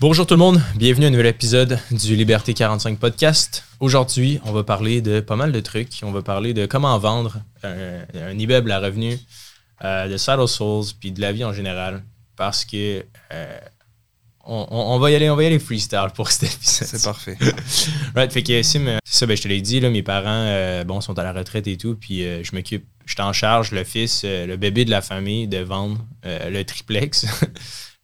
[0.00, 3.64] Bonjour tout le monde, bienvenue à un nouvel épisode du Liberté 45 podcast.
[3.80, 6.00] Aujourd'hui, on va parler de pas mal de trucs.
[6.02, 9.20] On va parler de comment vendre un, un immeuble à revenus,
[9.84, 12.02] euh, de Saddle Souls, puis de la vie en général.
[12.36, 13.58] Parce que euh,
[14.44, 16.88] on, on- on va y aller, on va y aller freestyle pour cet épisode.
[16.88, 17.38] C'est parfait.
[18.14, 21.00] Right, fait que Sim, ça, ben, je te l'ai dit, là, mes parents euh, bon,
[21.00, 24.24] sont à la retraite et tout, puis je m'occupe, je suis en charge, le fils,
[24.24, 27.24] le bébé de la famille, de vendre le triplex.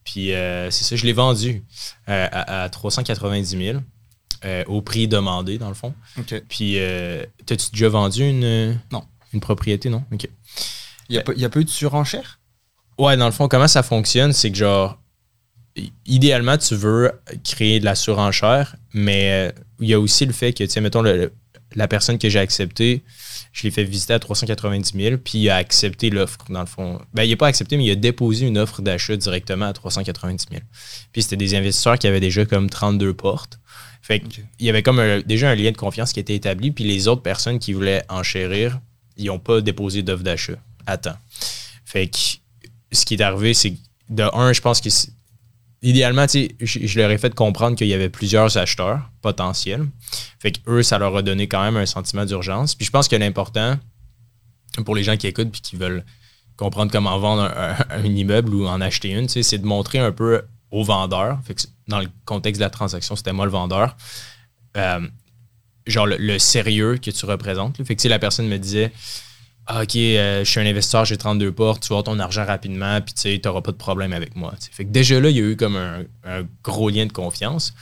[0.05, 1.63] puis euh, c'est ça, je l'ai vendu
[2.09, 3.79] euh, à, à 390 000
[4.45, 5.95] euh, au prix demandé, dans le fond.
[6.49, 9.05] Puis, euh, t'as-tu déjà vendu une, Non.
[9.33, 10.05] une propriété, non?
[10.13, 10.29] OK.
[11.09, 12.41] Il n'y a, pas- y a pas eu de surenchère?
[12.99, 14.99] Ouais, dans le fond, comment ça fonctionne, c'est que genre,
[16.07, 17.13] idéalement, tu veux
[17.45, 21.03] créer de la surenchère, mais il y a aussi le fait que, tu sais, mettons,
[21.03, 21.33] le-
[21.75, 23.03] la personne que j'ai acceptée,
[23.53, 27.01] je l'ai fait visiter à 390 000, puis il a accepté l'offre, dans le fond.
[27.15, 30.47] Ben, il n'a pas accepté, mais il a déposé une offre d'achat directement à 390
[30.51, 30.63] 000.
[31.13, 33.59] Puis c'était des investisseurs qui avaient déjà comme 32 portes.
[34.03, 36.85] Fait qu'il y avait comme un- déjà un lien de confiance qui était établi, puis
[36.85, 38.81] les autres personnes qui voulaient enchérir,
[39.17, 40.55] ils n'ont pas déposé d'offre d'achat
[40.87, 41.17] à temps.
[41.85, 42.19] Fait que
[42.91, 45.11] ce qui est arrivé, c'est que de un, je pense que c'est-
[45.83, 49.87] idéalement, je, leur ai fait comprendre qu'il y avait plusieurs acheteurs potentiels.
[50.39, 52.75] Fait que eux, ça leur a donné quand même un sentiment d'urgence.
[52.75, 53.79] Puis je pense que l'important
[54.85, 56.05] pour les gens qui écoutent puis qui veulent
[56.57, 57.53] comprendre comment vendre
[57.91, 61.41] un, immeuble ou en acheter une, c'est de montrer un peu au vendeur.
[61.89, 63.97] Dans le contexte de la transaction, c'était moi le vendeur.
[64.77, 65.01] euh,
[65.87, 67.85] genre le, le sérieux que tu représentes.
[67.85, 68.93] Fait que sais, la personne me disait
[69.67, 72.45] ah, ok, euh, je suis un investisseur, j'ai 32 portes, tu vas avoir ton argent
[72.45, 74.53] rapidement, puis tu sais, t'auras pas de problème avec moi.
[74.73, 77.73] Fait que déjà là, il y a eu comme un, un gros lien de confiance.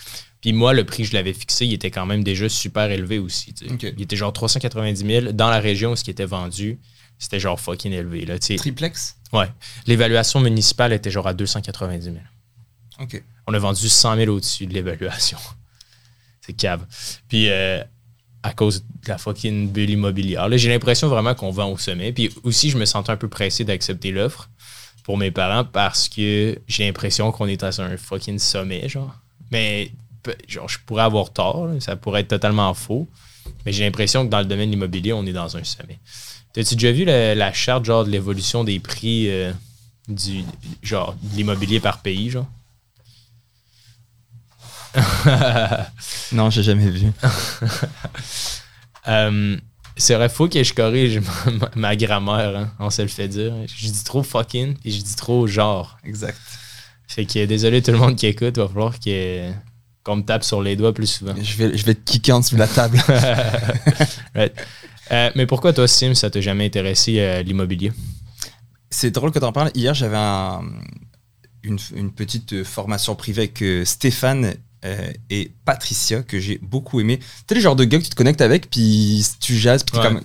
[0.40, 3.18] Puis moi, le prix que je l'avais fixé, il était quand même déjà super élevé
[3.18, 3.54] aussi.
[3.60, 5.32] Il était genre 390 000.
[5.32, 6.78] Dans la région où ce qui était vendu,
[7.18, 8.24] c'était genre fucking élevé.
[8.24, 8.56] Là, tu sais.
[8.56, 9.16] Triplex?
[9.32, 9.48] ouais.
[9.86, 12.16] L'évaluation municipale était genre à 290 000.
[13.00, 13.22] OK.
[13.46, 15.38] On a vendu 100 000 au-dessus de l'évaluation.
[16.40, 16.86] C'est cave.
[17.28, 17.82] Puis euh,
[18.42, 22.12] à cause de la fucking bulle immobilière, là, j'ai l'impression vraiment qu'on vend au sommet.
[22.12, 24.48] Puis aussi, je me sentais un peu pressé d'accepter l'offre
[25.04, 29.14] pour mes parents parce que j'ai l'impression qu'on est à un fucking sommet, genre.
[29.50, 29.92] Mais
[30.48, 33.08] genre, je pourrais avoir tort, ça pourrait être totalement faux.
[33.66, 35.98] Mais j'ai l'impression que dans le domaine de l'immobilier, on est dans un sommet.
[36.52, 39.52] T'as-tu déjà vu la, la charte genre de l'évolution des prix euh,
[40.08, 40.44] du
[40.82, 42.46] genre de l'immobilier par pays, genre?
[46.32, 47.06] Non, j'ai jamais vu.
[49.08, 49.56] Euh,
[49.96, 53.28] c'est vrai, faut que je corrige ma, ma- ma grammaire, hein, on se le fait
[53.28, 53.52] dire.
[53.66, 55.96] Je dis trop fucking et je dis trop genre.
[56.04, 56.36] Exact.
[57.08, 59.50] Fait que désolé tout le monde qui écoute, va falloir que-
[60.04, 61.34] qu'on me tape sur les doigts plus souvent.
[61.40, 62.98] Je vais, je vais te kicker en dessous de la table.
[64.34, 64.52] Right.
[65.12, 67.90] Euh, mais pourquoi toi, Sim, ça t'a jamais intéressé euh, l'immobilier?
[68.90, 69.70] C'est drôle que tu en parles.
[69.74, 70.62] Hier, j'avais un-
[71.62, 74.54] une, une petite formation privée avec euh, Stéphane
[74.84, 77.20] euh, et Patricia que j'ai beaucoup aimé.
[77.46, 79.98] Tu le genre de gars que tu te connectes avec, puis tu jases, puis t'es
[80.06, 80.12] Ouais.
[80.14, 80.22] comme.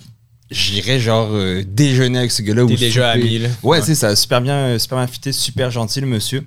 [0.50, 2.64] J'irais genre euh, déjeuner avec ce gars-là.
[2.66, 3.26] T'es ou déjà souper.
[3.26, 3.48] ami, là.
[3.64, 6.44] Ouais, c'est ça, super bien, super bien fité, super gentil le monsieur.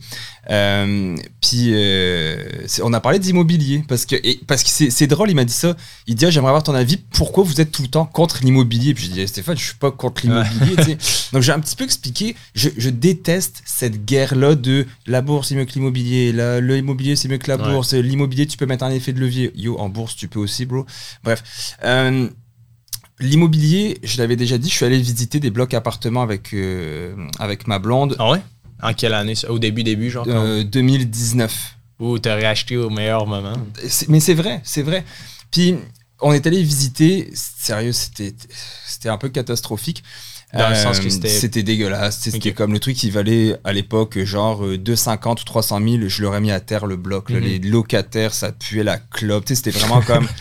[0.50, 2.38] Euh, puis euh,
[2.82, 5.76] on a parlé d'immobilier parce que et- parce que c'est drôle, il m'a dit ça.
[6.08, 6.98] Il dit ah, j'aimerais avoir ton avis.
[6.98, 8.94] Pourquoi vous êtes tout le temps contre l'immobilier?
[8.94, 10.98] Puis je dis Stéphane, je suis pas contre l'immobilier.
[11.34, 12.36] Donc j'ai un petit peu expliqué.
[12.56, 17.16] Je, je déteste cette guerre là de la bourse c'est mieux que l'immobilier, le immobilier
[17.16, 17.72] c'est mieux que la Ouais.
[17.74, 19.52] bourse, l'immobilier tu peux mettre un effet de levier.
[19.56, 20.86] Yo en bourse tu peux aussi bro.
[21.24, 21.44] Bref.
[21.84, 22.28] Euh,
[23.20, 27.68] L'immobilier, je l'avais déjà dit, je suis allé visiter des blocs appartements avec, euh, avec
[27.68, 28.42] ma blonde Ah ouais?
[28.82, 29.34] En quelle année?
[29.50, 30.26] Au début, début, genre?
[30.30, 31.76] euh, 2019.
[32.00, 33.54] Ou t'aurais acheté au meilleur moment?
[34.08, 35.04] Mais c'est vrai, c'est vrai.
[35.52, 35.76] Puis
[36.22, 40.04] on est allé visiter, sérieux, c'était un peu catastrophique.
[40.56, 42.22] Euh, Dans le sens que c'était- C'était dégueulasse.
[42.22, 45.98] C'était comme le truc qui valait à l'époque genre euh, 250 ou 300 000.
[46.08, 47.30] Je leur ai mis à terre le bloc.
[47.30, 47.38] Mhm.
[47.40, 49.44] Les locataires, ça puait la clope.
[49.48, 50.28] C'était vraiment comme.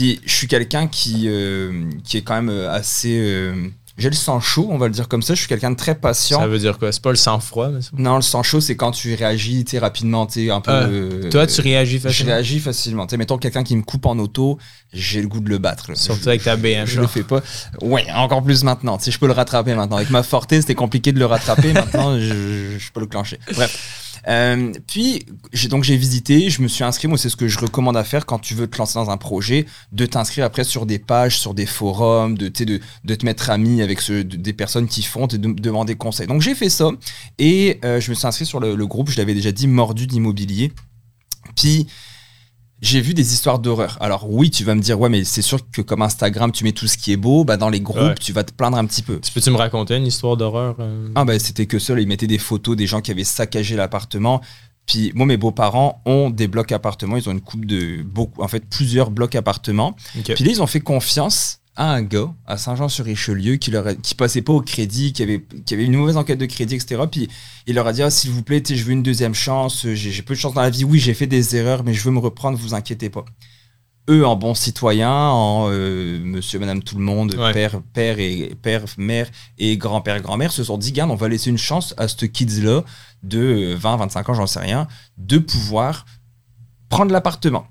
[0.00, 3.52] Je suis quelqu'un qui, euh, qui est quand même euh, assez.
[4.00, 5.34] J'ai le sang chaud, on va le dire comme ça.
[5.34, 6.40] Je suis quelqu'un de très patient.
[6.40, 6.90] Ça veut dire quoi?
[6.90, 7.90] C'est pas le sang-froid, mais ça?
[7.96, 10.70] Non, le sang chaud, c'est quand tu réagis rapidement, tu un peu.
[10.72, 12.32] Ah, euh, Toi, tu réagis Je facilement?
[12.32, 13.06] réagis facilement.
[13.06, 14.58] Tu sais, mettons quelqu'un qui me coupe en auto,
[14.92, 15.90] j'ai le goût de le battre.
[15.90, 15.94] là.
[15.96, 16.86] Surtout avec ta BM.
[16.86, 17.40] Je le fais pas.
[17.82, 18.98] Ouais, encore plus maintenant.
[19.04, 19.96] Je peux le rattraper maintenant.
[19.98, 21.72] Avec ma Forte, c'était compliqué de le rattraper.
[21.72, 23.38] maintenant, je, je peux le clencher.
[23.54, 24.06] Bref.
[24.28, 25.24] Euh, puis,
[25.54, 27.08] j'ai, donc j'ai visité, je me suis inscrit.
[27.08, 29.16] Moi, c'est ce que je recommande à faire quand tu veux te lancer dans un
[29.16, 33.48] projet, de t'inscrire après sur des pages, sur des forums, de, de, de te mettre
[33.48, 36.26] ami avec ce- de- des personnes qui font et de demander conseil.
[36.26, 36.90] Donc, j'ai fait ça
[37.38, 40.06] et euh, je me suis inscrit sur le, le groupe, je l'avais déjà dit, Mordu
[40.06, 40.72] d'immobilier.
[41.56, 41.86] Puis,
[42.82, 43.98] j'ai vu des histoires d'horreur.
[44.00, 46.72] Alors oui, tu vas me dire, ouais, mais c'est sûr que comme Instagram, tu mets
[46.72, 48.14] tout ce qui est beau, bah dans les groupes, Ouais.
[48.14, 49.20] tu vas te plaindre un petit peu.
[49.20, 50.76] Tu peux-tu me raconter une histoire d'horreur?
[50.78, 51.08] euh?
[51.14, 53.76] Ah bah c'était que ça, là, ils mettaient des photos des gens qui avaient saccagé
[53.76, 54.40] l'appartement.
[54.86, 57.16] Puis moi, mes beaux-parents ont des blocs appartements.
[57.18, 59.94] Ils ont une coupe de beaucoup, en fait, plusieurs blocs appartements.
[60.24, 64.14] Puis là, ils ont fait confiance à un gars à Saint-Jean-sur-Richelieu qui leur a- qui
[64.14, 67.02] passait pas au crédit, qui avait, qui avait une mauvaise enquête de crédit, etc.
[67.10, 67.28] Puis
[67.66, 69.86] il leur a dit, Ah, s'il vous plaît, je veux une deuxième chance.
[69.86, 70.84] J'ai j'ai peu de chance dans la vie.
[70.84, 72.58] Oui, j'ai fait des erreurs, mais je veux me reprendre.
[72.58, 73.24] Vous inquiétez pas.
[74.10, 77.52] Eux, en bons citoyens, en euh, monsieur, madame, tout le monde, Ouais.
[77.52, 81.48] père, père et père, mère et grand-père, grand-mère, se sont dit, garde, on va laisser
[81.50, 82.82] une chance à ce kids-là
[83.22, 86.06] de 20, 25 ans, j'en sais rien, de pouvoir
[86.88, 87.66] prendre l'appartement.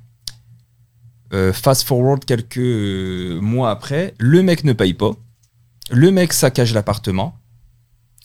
[1.32, 5.12] Euh, fast forward quelques euh, mois après, le mec ne paye pas,
[5.92, 7.36] le mec saccage l'appartement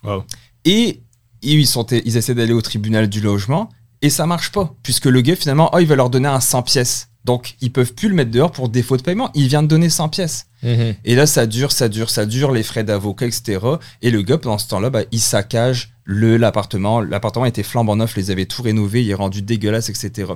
[0.03, 0.25] Wow.
[0.67, 1.03] et
[1.41, 3.71] ils, sont, ils essaient d'aller au tribunal du logement
[4.03, 6.63] et ça marche pas puisque le gars finalement, oh, il va leur donner un 100
[6.63, 7.09] pièces.
[7.25, 9.31] Donc ils peuvent plus le mettre dehors pour défaut de paiement.
[9.35, 10.47] Il vient de donner 100 pièces.
[10.63, 10.95] Mhm.
[11.05, 13.61] Et là, ça dure, ça dure, ça dure, les frais d'avocat, etc.
[14.03, 17.01] Et le gars, pendant ce temps-là, bah, il saccage le l'appartement.
[17.01, 20.33] L'appartement était flambant neuf, les avait tout rénové, il est rendu dégueulasse, etc.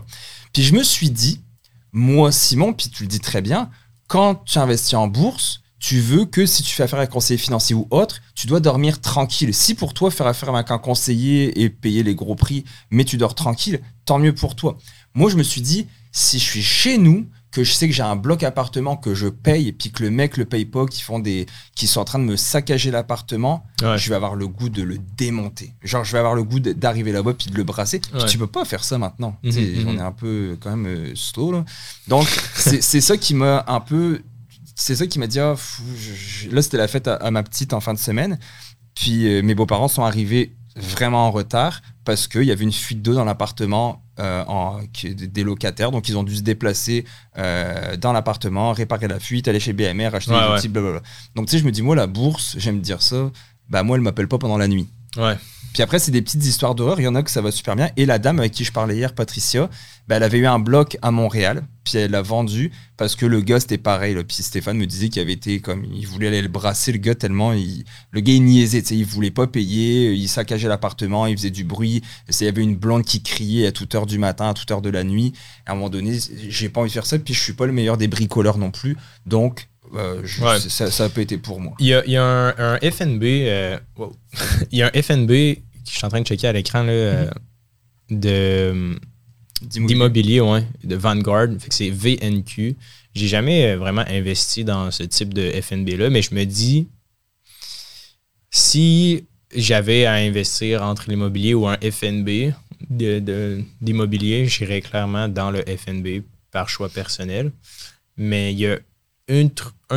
[0.54, 1.42] Puis je me suis dit,
[1.92, 3.70] moi, Simon, puis tu le dis très bien,
[4.06, 7.38] quand tu investis en bourse, tu veux que si tu fais affaire avec un conseiller
[7.38, 9.54] financier ou autre, tu dois dormir tranquille.
[9.54, 13.16] Si pour toi, faire affaire avec un conseiller et payer les gros prix, mais tu
[13.16, 14.76] dors tranquille, tant mieux pour toi.
[15.14, 18.02] Moi, je me suis dit, si je suis chez nous, que je sais que j'ai
[18.04, 21.18] un bloc appartement que je paye, puis que le mec le paye pas, qui font
[21.18, 23.98] des, qui sont en train de me saccager l'appartement, Ouais.
[23.98, 25.72] je vais avoir le goût de le démonter.
[25.82, 27.98] Genre, je vais avoir le goût d'arriver là-bas puis de le brasser.
[27.98, 28.26] Puis Ouais.
[28.26, 29.36] tu peux pas faire ça maintenant.
[29.42, 29.88] Mhm, mhm.
[29.88, 31.64] On est un peu quand même euh, slow là.
[32.06, 34.20] Donc, c'est ça qui m'a un peu.
[34.76, 36.12] C'est ça qui m'a dit, fou, je-
[36.48, 38.38] je- là c'était la fête à, à ma petite en fin de semaine.
[38.94, 43.02] Puis euh, mes beaux-parents sont arrivés vraiment en retard parce qu'il y avait une fuite
[43.02, 45.90] d'eau dans l'appartement euh, en- qui- des locataires.
[45.90, 47.04] Donc ils ont dû se déplacer
[47.36, 50.58] euh, dans l'appartement, réparer la fuite, aller chez BMR, acheter Ouais, des ouais.
[50.58, 51.02] outils, blablabla.
[51.34, 53.30] Donc tu sais, je me dis, moi la bourse, j'aime dire ça,
[53.68, 54.88] bah moi elle m'appelle pas pendant la nuit.
[55.16, 55.36] Ouais.
[55.72, 57.00] Puis après, c'est des petites histoires d'horreur.
[57.00, 57.90] Il y en a que ça va super bien.
[57.96, 59.68] Et la dame avec qui je parlais hier, Patricia,
[60.08, 61.62] bah, elle avait eu un bloc à Montréal.
[61.84, 64.16] Puis elle l'a vendu parce que le gars, c'était pareil.
[64.24, 65.84] Puis Stéphane me disait qu'il avait été comme.
[65.94, 67.52] Il voulait aller le brasser, le gars, tellement.
[67.52, 68.80] Il, le gars, il niaisait.
[68.80, 70.12] Il voulait pas payer.
[70.12, 71.26] Il saccageait l'appartement.
[71.26, 72.02] Il faisait du bruit.
[72.28, 74.82] Il y avait une blonde qui criait à toute heure du matin, à toute heure
[74.82, 75.32] de la nuit.
[75.66, 76.18] À un moment donné,
[76.48, 77.18] j'ai pas envie de faire ça.
[77.18, 78.96] Puis je suis pas le meilleur des bricoleurs non plus.
[79.26, 80.58] Donc, euh, je- Ouais.
[80.60, 81.74] ça, ça a pas été pour moi.
[81.78, 83.22] Il y a, il y a un, un FNB.
[83.24, 84.14] euh, wow.
[84.72, 86.92] il y a un FNB que je suis en train de checker à l'écran là,
[86.92, 87.30] euh,
[88.10, 88.96] de
[89.62, 91.48] d'immobilier, ouais, de Vanguard.
[91.58, 92.76] Fait que c'est VNQ.
[93.14, 96.86] J'ai jamais euh, vraiment investi dans ce type de FNB là, mais je me dis
[98.50, 102.52] si j'avais à investir entre l'immobilier ou un FNB
[102.90, 107.50] de- de- d'immobilier, j'irais clairement dans le FNB par choix personnel.
[108.16, 108.78] Mais il y a
[109.28, 109.50] une,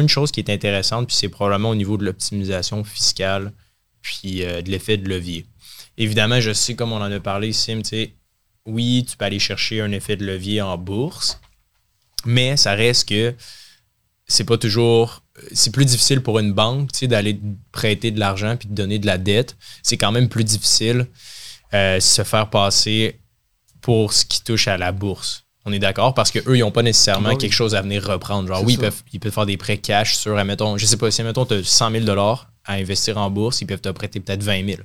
[0.07, 3.54] chose qui est intéressante, puis c'est probablement au niveau de l'optimisation fiscale,
[4.01, 5.45] puis euh, de l'effet de levier.
[5.98, 7.81] Évidemment, je sais, comme on en a parlé, Sim,
[8.66, 11.39] oui, tu peux aller chercher un effet de levier en bourse,
[12.25, 13.33] mais ça reste que
[14.28, 15.24] c'est pas toujours.
[15.51, 19.07] C'est plus difficile pour une banque d'aller te prêter de l'argent puis de donner de
[19.07, 19.57] la dette.
[19.81, 21.07] C'est quand même plus difficile
[21.74, 23.19] euh, se faire passer
[23.81, 25.45] pour ce qui touche à la bourse.
[25.65, 26.13] On est d'accord?
[26.13, 27.37] Parce qu'eux, ils n'ont pas nécessairement oui.
[27.37, 28.47] quelque chose à venir reprendre.
[28.47, 31.11] Genre, oui, ils peuvent, ils peuvent faire des prêts cash sur, admettons, je sais pas,
[31.11, 34.43] si, admettons, tu as 100 000 à investir en bourse, ils peuvent te prêter peut-être
[34.43, 34.81] 20 000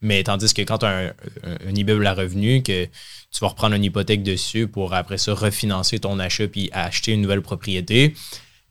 [0.00, 3.48] mais tandis que quand tu as un, un- un immeuble à revenu, que tu vas
[3.48, 8.14] reprendre une hypothèque dessus pour après ça refinancer ton achat puis acheter une nouvelle propriété,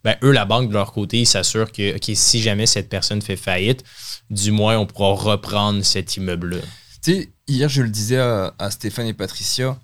[0.05, 3.35] ben eux, la banque de leur côté, ils s'assurent que si jamais cette personne fait
[3.35, 3.83] faillite,
[4.29, 6.59] du moins on pourra reprendre cet immeuble-là.
[7.03, 9.77] Tu sais, hier, je le disais à, à Stéphane et Patricia.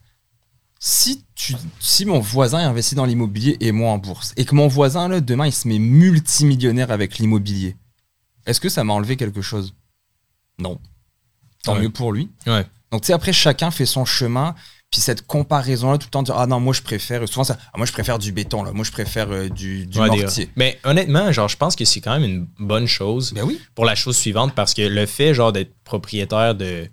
[0.86, 4.54] Si, tu, si mon voisin est investi dans l'immobilier et moi en bourse, et que
[4.54, 7.78] mon voisin, là, demain, il se met multimillionnaire avec l'immobilier,
[8.46, 9.74] est-ce que ça m'a enlevé quelque chose?
[10.60, 10.82] Non.
[11.64, 11.84] Tant Ouais.
[11.84, 12.30] mieux pour lui.
[12.48, 12.66] Ouais.
[12.92, 14.56] Donc, tu sais, après, chacun fait son chemin.
[14.92, 17.26] Puis cette comparaison-là, tout le temps, dire Ah non, moi, je préfère.
[17.30, 17.58] Souvent, ça.
[17.72, 18.74] Ah, moi, je préfère du béton, là.
[18.74, 20.52] Moi, je préfère euh, du, du Ouais, mortier.
[20.58, 23.32] Mais honnêtement, genre, je pense que c'est quand même une bonne chose.
[23.34, 23.60] Ben oui.
[23.74, 26.90] pour la chose suivante parce que le fait genre d'être propriétaire de,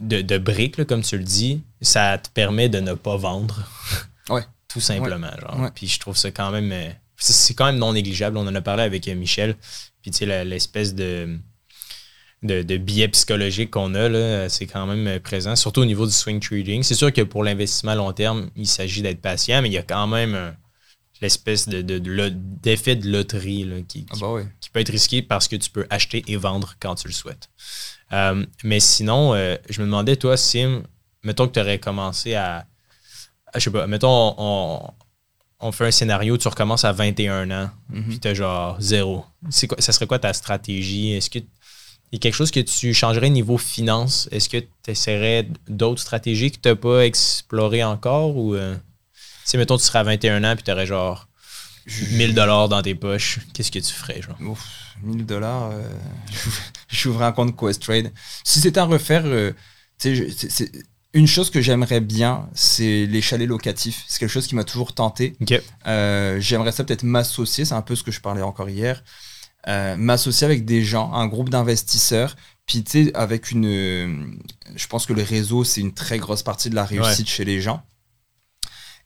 [0.00, 3.62] de, de briques, là, comme tu le dis, ça te permet de ne pas vendre.
[4.28, 4.42] Ouais.
[4.68, 5.30] Tout simplement.
[5.40, 5.60] Genre.
[5.60, 5.68] Ouais.
[5.74, 6.70] Puis je trouve ça quand même.
[6.72, 8.36] euh, c'est- quand même non négligeable.
[8.36, 9.56] On en a parlé avec euh, Michel.
[10.02, 11.38] Puis tu sais, l'espèce de,
[12.42, 16.06] de, de biais psychologique qu'on a, là, c'est quand même euh, présent, surtout au niveau
[16.06, 16.82] du swing trading.
[16.82, 19.78] C'est sûr que pour l'investissement à long terme, il s'agit d'être patient, mais il y
[19.78, 20.54] a quand même
[21.20, 25.22] l'espèce de, de- de d'effet de loterie là, qui, Ah bah qui peut être risqué
[25.22, 27.48] parce que tu peux acheter et vendre quand tu le souhaites.
[28.12, 30.82] Euh, mais sinon, euh, je me demandais, toi, Sim,
[31.22, 32.66] mettons que tu aurais commencé à.
[33.52, 34.82] à- Je sais pas, mettons, on,
[35.60, 38.04] on fait un scénario, tu recommences à 21 ans, Mhm.
[38.08, 39.24] puis tu genre zéro.
[39.50, 41.12] C'est quoi, ça serait quoi ta stratégie?
[41.12, 41.38] Est-ce que,
[42.12, 44.28] Il y a quelque chose que tu changerais niveau finance?
[44.32, 48.74] Est-ce que tu essaierais d'autres stratégies que tu n'as pas explorées encore ou euh,
[49.50, 51.26] si mettons tu serais à 21 ans puis tu aurais genre
[52.12, 54.36] 1000 dollars dans tes poches, qu'est-ce que tu ferais genre?
[54.42, 54.64] Ouf,
[55.02, 55.82] 1000 dollars, euh,
[56.88, 58.12] j'ouvrais un compte Questrade.
[58.44, 59.50] Si c'était à refaire, euh,
[59.98, 60.70] tu sais,
[61.14, 64.04] une chose que j'aimerais bien, c'est les chalets locatifs.
[64.06, 65.36] C'est quelque chose qui m'a toujours tenté.
[65.88, 69.02] Euh, j'aimerais ça peut-être m'associer, c'est un peu ce que je parlais encore hier.
[69.66, 74.38] Euh, m'associer avec des gens, un groupe d'investisseurs, puis tu sais, avec une.
[74.76, 77.60] je pense que le réseau, c'est une très grosse partie de la réussite chez les
[77.60, 77.82] gens.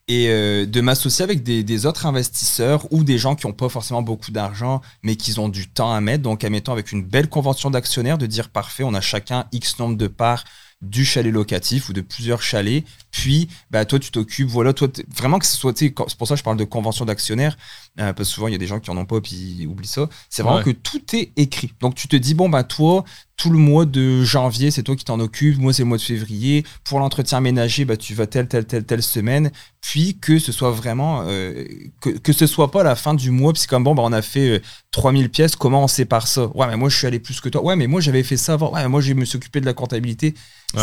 [0.07, 4.03] Et euh, de m'associer avec des, autres investisseurs ou des gens qui n'ont pas forcément
[4.03, 6.21] beaucoup d'argent, mais qui ont du temps à mettre.
[6.21, 9.97] Donc, admettons, avec une belle convention d'actionnaires, de dire parfait, on a chacun X nombre
[9.97, 10.43] de parts
[10.81, 12.83] du chalet locatif ou de plusieurs chalets.
[13.15, 16.39] Puis, bah, toi, tu t'occupes, voilà, toi, vraiment que ce soit, c'est pour ça que
[16.39, 17.55] je parle de convention d'actionnaire,
[17.97, 19.67] euh, parce que souvent, il y a des gens qui en ont pas, puis ils
[19.67, 20.09] oublient ça.
[20.29, 21.71] C'est vraiment que tout est écrit.
[21.79, 23.05] Donc, tu te dis, bon, bah, toi,
[23.37, 25.57] tout le mois de janvier, c'est toi qui t'en occupes.
[25.57, 26.65] Moi, c'est le mois de février.
[26.83, 29.51] Pour l'entretien ménager, bah, tu vas telle, telle, telle, telle semaine.
[29.81, 31.65] Puis que ce soit vraiment, euh,
[32.01, 33.51] que, que ce soit pas la fin du mois.
[33.51, 35.55] Puis c'est comme, bon, bah, on a fait 3000 euh, pièces.
[35.55, 36.47] Comment on sépare ça?
[36.55, 37.61] Ouais, mais moi, je suis allé plus que toi.
[37.61, 38.73] Ouais, mais moi, j'avais fait ça avant.
[38.73, 40.33] Ouais, moi, je me suis occupé de la comptabilité.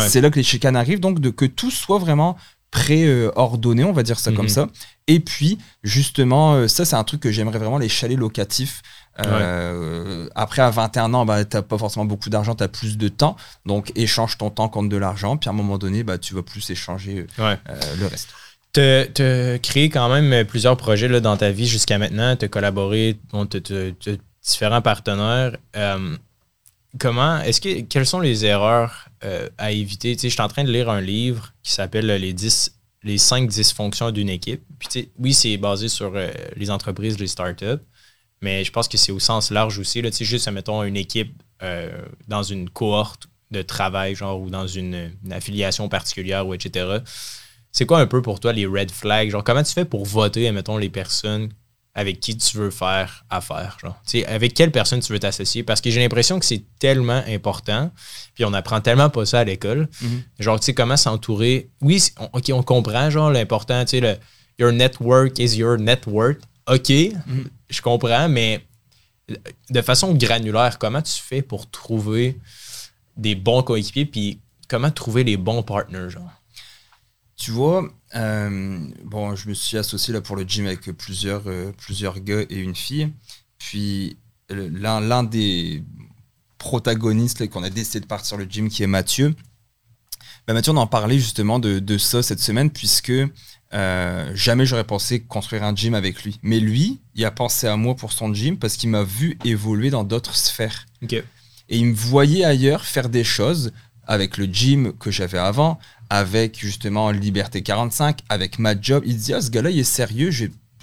[0.07, 0.99] C'est là que les chicanes arrivent.
[0.99, 2.22] Donc, de, que tout soit vraiment
[2.73, 4.49] préordonné, on va dire ça comme mhm.
[4.49, 4.67] ça.
[5.07, 8.81] Et puis, justement, euh, ça, c'est un truc que j'aimerais vraiment, les chalets locatifs.
[9.23, 12.97] Euh, après, à 21 ans, bah, tu n'as pas forcément beaucoup d'argent, tu as plus
[12.97, 13.35] de temps.
[13.67, 15.37] Donc, échange ton temps contre de l'argent.
[15.37, 17.55] Puis, à un moment donné, bah, tu vas plus échanger euh,
[17.99, 18.29] le reste.
[18.73, 22.35] Tu as créé quand même plusieurs projets là, dans ta vie jusqu'à maintenant.
[22.35, 23.19] Tu as collaboré,
[23.51, 25.57] tu as différents partenaires
[26.99, 30.17] comment, est-ce que, quelles sont les erreurs euh, à éviter?
[30.21, 34.11] Je suis en train de lire un livre qui s'appelle les 10, les 5 dysfonctions
[34.11, 34.63] d'une équipe.
[35.17, 37.81] Oui, c'est basé sur euh, les entreprises, les startups,
[38.41, 40.01] mais je pense que c'est au sens large aussi.
[40.01, 41.89] Là, juste, mettons, une équipe euh,
[42.27, 46.97] dans une cohorte de travail, genre, ou dans une, affiliation particulière, etc.
[47.71, 49.29] C'est quoi un peu pour toi les red flags?
[49.29, 51.49] Genre, comment tu fais pour voter, mettons, les personnes
[51.95, 53.77] avec qui tu veux faire affaire.
[53.81, 54.01] Genre.
[54.27, 55.63] avec quelle personne tu veux t'associer?
[55.63, 57.91] Parce que j'ai l'impression que c'est tellement important.
[58.33, 59.87] Puis on apprend tellement pas ça à l'école.
[60.01, 60.21] Mm-hmm.
[60.39, 61.69] Genre, tu sais, comment s'entourer?
[61.81, 64.15] Oui, on, OK, on comprend, genre, l'important, tu sais, le
[64.59, 66.39] Your network is your network.
[66.67, 67.45] OK, mm-hmm.
[67.69, 68.65] je comprends, mais
[69.69, 72.37] de façon granulaire, comment tu fais pour trouver
[73.17, 76.31] des bons coéquipiers, puis comment trouver les bons partners, genre?
[77.35, 81.71] Tu vois, euh, bon, je me suis associé là pour le gym avec plusieurs, euh,
[81.77, 83.11] plusieurs gars et une fille.
[83.57, 84.17] Puis
[84.49, 85.83] l'un des
[86.57, 89.35] protagonistes qu'on a décidé de partir le gym, qui est Mathieu.
[90.47, 93.11] Bah, Mathieu, on en parlait justement de, de ça cette semaine, puisque
[93.73, 96.39] euh, jamais j'aurais pensé construire un gym avec lui.
[96.43, 99.89] Mais lui, il a pensé à moi pour son gym parce qu'il m'a vu évoluer
[99.89, 100.85] dans d'autres sphères.
[101.69, 103.71] Et il me voyait ailleurs faire des choses
[104.07, 105.79] avec le gym que j'avais avant,
[106.09, 109.03] avec justement Liberté 45, avec ma job.
[109.05, 110.29] Il dit, ah, ce gars-là, il est sérieux,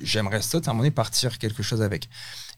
[0.03, 2.09] j'aimerais ça, à un moment donné, partir quelque chose avec.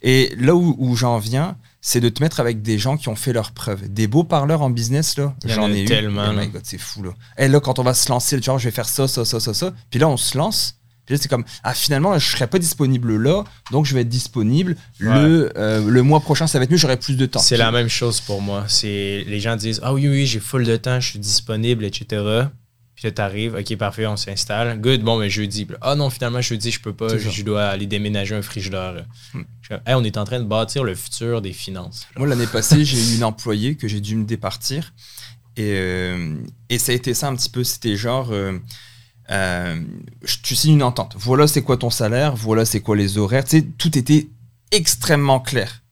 [0.02, 3.33] Et là où, j'en viens, c'est de te mettre avec des gens qui ont fait
[3.33, 3.88] leurs preuves.
[3.88, 6.50] Des beaux parleurs en business, là, j'en ai tellement, eu.
[6.54, 7.11] Oh c'est fou, là.
[7.38, 9.54] Et là, quand on va se lancer, genre, je vais faire ça, ça, ça, ça,
[9.54, 9.73] ça.
[9.90, 10.76] Puis là, on se lance.
[11.06, 13.42] Puis là, c'est comme, ah, finalement, je serai pas disponible là,
[13.73, 14.76] donc je vais être disponible.
[14.99, 17.40] Le, euh, le mois prochain, ça va être mieux, j'aurai plus de temps.
[17.40, 18.64] C'est la même chose pour moi.
[18.68, 22.47] C'est Les gens disent, ah oui, oui, j'ai full de temps, je suis disponible, etc.
[22.94, 24.80] Puis là, t'arrives, ok, parfait, on s'installe.
[24.80, 25.66] Good, bon, mais jeudi.
[25.80, 29.04] Ah non, finalement, jeudi, je peux pas, je, dois aller déménager un frigidaire.
[29.35, 29.42] Hmm.
[29.88, 32.06] on est en train de bâtir le futur des finances.
[32.16, 34.92] Moi, l'année passée, j'ai eu une employée que j'ai dû me départir.
[35.56, 36.37] Et, euh,
[36.68, 37.64] et, ça a été ça un petit peu.
[37.64, 38.59] C'était genre, euh,
[39.32, 39.80] euh,
[40.42, 41.14] tu signes une entente.
[41.18, 42.36] Voilà, c'est quoi ton salaire.
[42.36, 43.44] Voilà, c'est quoi les horaires.
[43.44, 44.28] Tu sais, tout était
[44.70, 45.82] extrêmement clair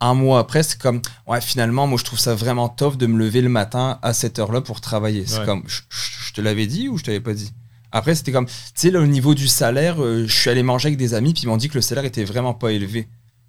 [0.00, 3.18] un mois après, c'est comme, ouais, finalement, moi, je trouve ça vraiment tough de me
[3.18, 5.24] lever le matin à cette heure-là pour travailler.
[5.26, 7.52] C'est comme, je, te l'avais dit ou je t'avais pas dit?
[7.92, 10.88] Après, c'était comme, tu sais, là, au niveau du salaire, euh, je suis allé manger
[10.88, 13.08] avec des amis, puis ils m'ont dit que le salaire était vraiment pas élevé.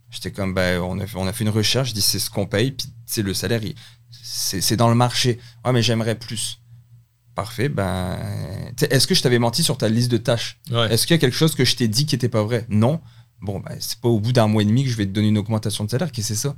[0.10, 2.46] J'étais comme, ben, on, a, on a fait une recherche, je dis, c'est ce qu'on
[2.46, 3.62] paye, puis, c'est le salaire,
[4.24, 5.40] c'est dans le marché.
[5.66, 6.60] Ouais, mais j'aimerais plus.
[7.38, 8.18] Parfait, ben.
[8.90, 10.58] Est-ce que je t'avais menti sur ta liste de tâches?
[10.90, 12.66] Est-ce qu'il y a quelque chose que je t'ai dit qui n'était pas vrai?
[12.68, 13.00] Non
[13.42, 15.28] bon, bah, c'est pas au bout d'un mois et demi que je vais te donner
[15.28, 16.56] une augmentation de salaire, que c'est ça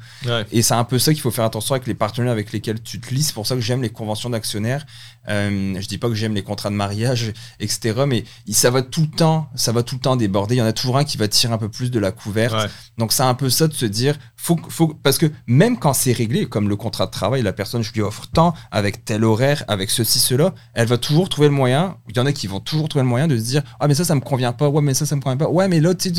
[0.52, 3.00] Et c'est un peu ça qu'il faut faire attention avec les partenaires avec lesquels tu
[3.00, 3.24] te lis.
[3.24, 4.86] C'est pour ça que j'aime les conventions d'actionnaires.
[5.28, 8.04] Euh, je dis pas que j'aime les contrats de mariage, etc.
[8.08, 10.56] Mais ça va tout le temps, ça va tout le temps déborder.
[10.56, 12.70] Il y en a toujours un qui va tirer un peu plus de la couverte.
[12.98, 16.14] Donc c'est un peu ça de se dire, faut, faut, parce que même quand c'est
[16.14, 19.64] réglé, comme le contrat de travail, la personne, je lui offre tant avec tel horaire,
[19.68, 21.98] avec ceci, cela, elle va toujours trouver le moyen.
[22.08, 23.96] Il y en a qui vont toujours trouver le moyen de se dire, ah mais
[23.96, 24.70] ça, ça me convient pas.
[24.70, 25.50] Ouais, mais ça, ça me convient pas.
[25.50, 26.12] Ouais, mais là, tu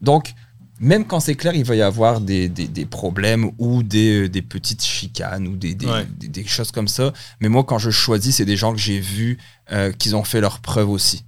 [0.00, 0.32] donc,
[0.80, 4.28] même quand c'est clair, il va y avoir des, des, des problèmes ou des, euh,
[4.28, 6.06] des petites chicanes ou des, des, Ouais.
[6.20, 7.12] des- choses comme ça.
[7.40, 9.38] Mais moi, quand je choisis, c'est des gens que j'ai vus
[9.72, 11.24] euh, qu'ils ont fait leurs preuves aussi.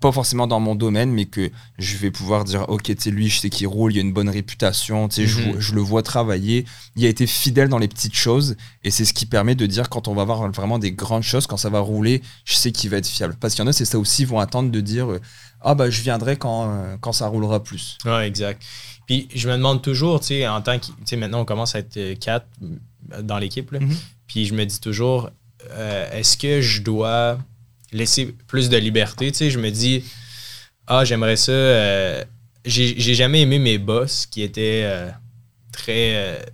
[0.00, 3.28] Pas forcément dans mon domaine, mais que je vais pouvoir dire, ok, tu sais, lui,
[3.28, 5.58] je sais qu'il roule, il a une bonne réputation, tu sais, je, Mhm.
[5.60, 6.64] je le vois travailler,
[6.96, 9.88] il a été fidèle dans les petites choses, et c'est ce qui permet de dire
[9.88, 12.90] quand on va avoir vraiment des grandes choses, quand ça va rouler, je sais qu'il
[12.90, 13.36] va être fiable.
[13.40, 15.20] Parce qu'il y en a, c'est ça aussi, ils vont attendre de dire, euh,
[15.66, 17.98] ah bah je viendrai quand, euh, quand ça roulera plus.
[18.04, 18.62] Ouais, exact.
[19.06, 20.86] Puis je me demande toujours, tu sais, en tant que.
[20.86, 22.46] Tu sais, maintenant, on commence à être euh, quatre
[23.12, 23.70] euh, dans l'équipe.
[23.72, 23.80] là.
[23.80, 23.94] Mhm.
[24.26, 25.30] Puis je me dis toujours,
[25.70, 27.38] euh, est-ce que je dois
[27.92, 29.30] laisser plus de liberté?
[29.30, 30.02] Tu sais, je me dis,
[30.86, 31.52] ah, j'aimerais ça.
[31.52, 32.24] euh,
[32.64, 35.08] j'ai j'ai jamais aimé mes boss qui étaient
[35.72, 36.44] très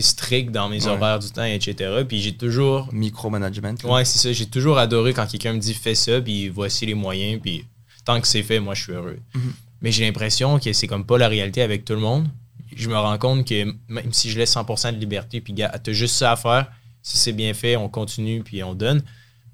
[0.00, 0.90] stricts dans mes Ouais.
[0.92, 2.02] horaires du temps, etc.
[2.08, 2.88] Puis j'ai toujours.
[2.92, 3.74] Micromanagement.
[3.84, 4.32] Ouais, c'est ça.
[4.32, 7.64] J'ai toujours adoré quand quelqu'un me dit fais ça, puis voici les moyens, puis
[8.08, 9.18] tant que c'est fait, moi je suis heureux.
[9.34, 9.52] Mhm.
[9.82, 12.26] Mais j'ai l'impression que c'est comme pas la réalité avec tout le monde.
[12.74, 15.92] Je me rends compte que même si je laisse 100% de liberté, puis gars, t'as
[15.92, 16.72] juste ça à faire,
[17.02, 19.02] si c'est bien fait, on continue, puis on donne.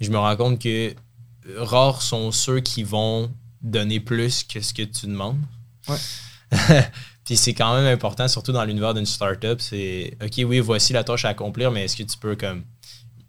[0.00, 0.94] Je me rends compte que
[1.49, 5.40] euh, rares sont ceux qui vont donner plus que ce que tu demandes.
[5.88, 5.99] Ouais.
[7.25, 11.02] puis c'est quand même important, surtout dans l'univers d'une startup, c'est OK, oui, voici la
[11.02, 12.62] tâche à accomplir, mais est-ce que tu peux comme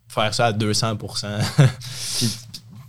[0.08, 0.98] faire ça à 200%?
[2.18, 2.30] Puis,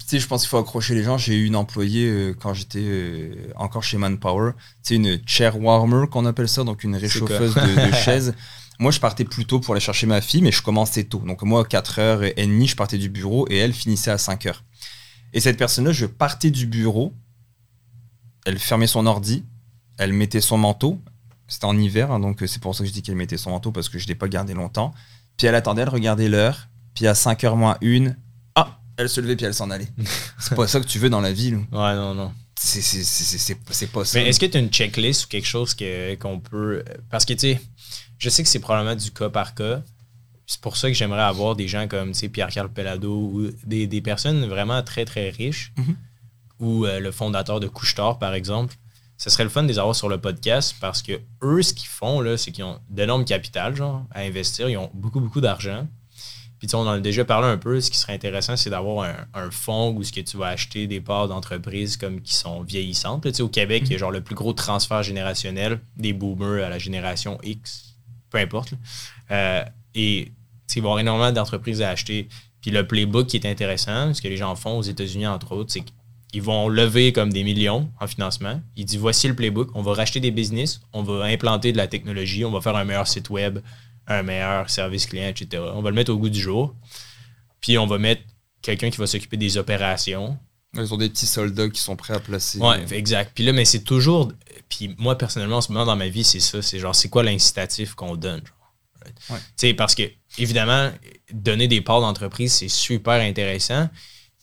[0.06, 1.18] sais, je pense qu'il faut accrocher les gens.
[1.18, 4.52] J'ai eu une employée euh, quand j'étais euh, encore chez Manpower.
[4.82, 8.34] Sais, une chair warmer qu'on appelle ça, donc une réchauffeuse de, de chaises.
[8.78, 11.22] Moi, je partais plus tôt pour aller chercher ma fille, mais je commençais tôt.
[11.26, 14.54] Donc, moi, à 4h30, je partais du bureau et elle finissait à 5h.
[15.32, 17.12] Et cette personne-là, je partais du bureau,
[18.44, 19.44] elle fermait son ordi,
[19.98, 21.00] elle mettait son manteau.
[21.48, 23.50] C'était en hiver, hein, donc euh, c'est pour ça que je dis qu'elle mettait son
[23.50, 24.92] manteau parce que je ne l'ai pas gardé longtemps.
[25.36, 26.68] Puis elle attendait, elle regardait l'heure.
[26.94, 28.12] Puis à 5h moins 1, ah,
[28.96, 29.88] elle se levait puis elle s'en allait.
[30.38, 31.56] C'est pas ça que tu veux dans la ville.
[31.72, 32.32] Ouais, non, non.
[32.58, 34.18] C'est c'est- c'est- c'est- c'est- c'est pas ça.
[34.18, 36.82] Mais est-ce que tu as une checklist ou quelque chose que- qu'on peut.
[37.10, 37.60] Parce que, tu sais,
[38.18, 39.82] je sais que c'est probablement du cas par cas.
[40.46, 43.86] C'est pour ça que j'aimerais avoir des gens comme tu sais, Pierre-Carl Pelado ou des,
[43.86, 45.96] des personnes vraiment très, très riches Mhm.
[46.60, 48.74] ou euh, le fondateur de Couche-Tard, par exemple.
[49.18, 51.88] Ce serait le fun de les avoir sur le podcast parce que eux, ce qu'ils
[51.88, 54.68] font, là, c'est qu'ils ont d'énormes capital genre, à investir.
[54.68, 55.86] Ils ont beaucoup, beaucoup d'argent.
[56.66, 57.80] Puis, on en a déjà parlé un peu.
[57.80, 60.86] Ce qui serait intéressant, c'est d'avoir un, un fonds où ce que tu vas acheter
[60.86, 63.24] des parts d'entreprises comme qui sont vieillissantes.
[63.24, 66.68] Là, au Québec, il y a genre le plus gros transfert générationnel des boomers à
[66.68, 67.96] la génération X,
[68.30, 68.74] peu importe.
[69.30, 70.32] Euh, et
[70.76, 72.28] il va y avoir énormément d'entreprises à acheter.
[72.60, 75.72] Puis le playbook qui est intéressant, ce que les gens font aux États-Unis, entre autres,
[75.72, 75.82] c'est
[76.30, 78.60] qu'ils vont lever comme des millions en financement.
[78.76, 81.86] Ils disent voici le playbook, on va racheter des business, on va implanter de la
[81.86, 83.60] technologie, on va faire un meilleur site web,
[84.06, 85.62] un meilleur service client, etc.
[85.74, 86.74] On va le mettre au goût du jour.
[87.60, 88.22] Puis on va mettre
[88.62, 90.38] quelqu'un qui va s'occuper des opérations.
[90.74, 92.58] Ils ont des petits soldats qui sont prêts à placer.
[92.58, 93.32] Ouais, exact.
[93.34, 94.32] Puis là, mais c'est toujours.
[94.68, 96.60] Puis moi, personnellement, en ce moment dans ma vie, c'est ça.
[96.62, 98.40] C'est genre, c'est quoi l'incitatif qu'on donne?
[98.46, 98.74] genre?
[99.30, 99.42] Right?
[99.62, 99.74] Ouais.
[99.74, 100.02] Parce que,
[100.38, 100.90] évidemment,
[101.32, 103.88] donner des parts d'entreprise, c'est super intéressant.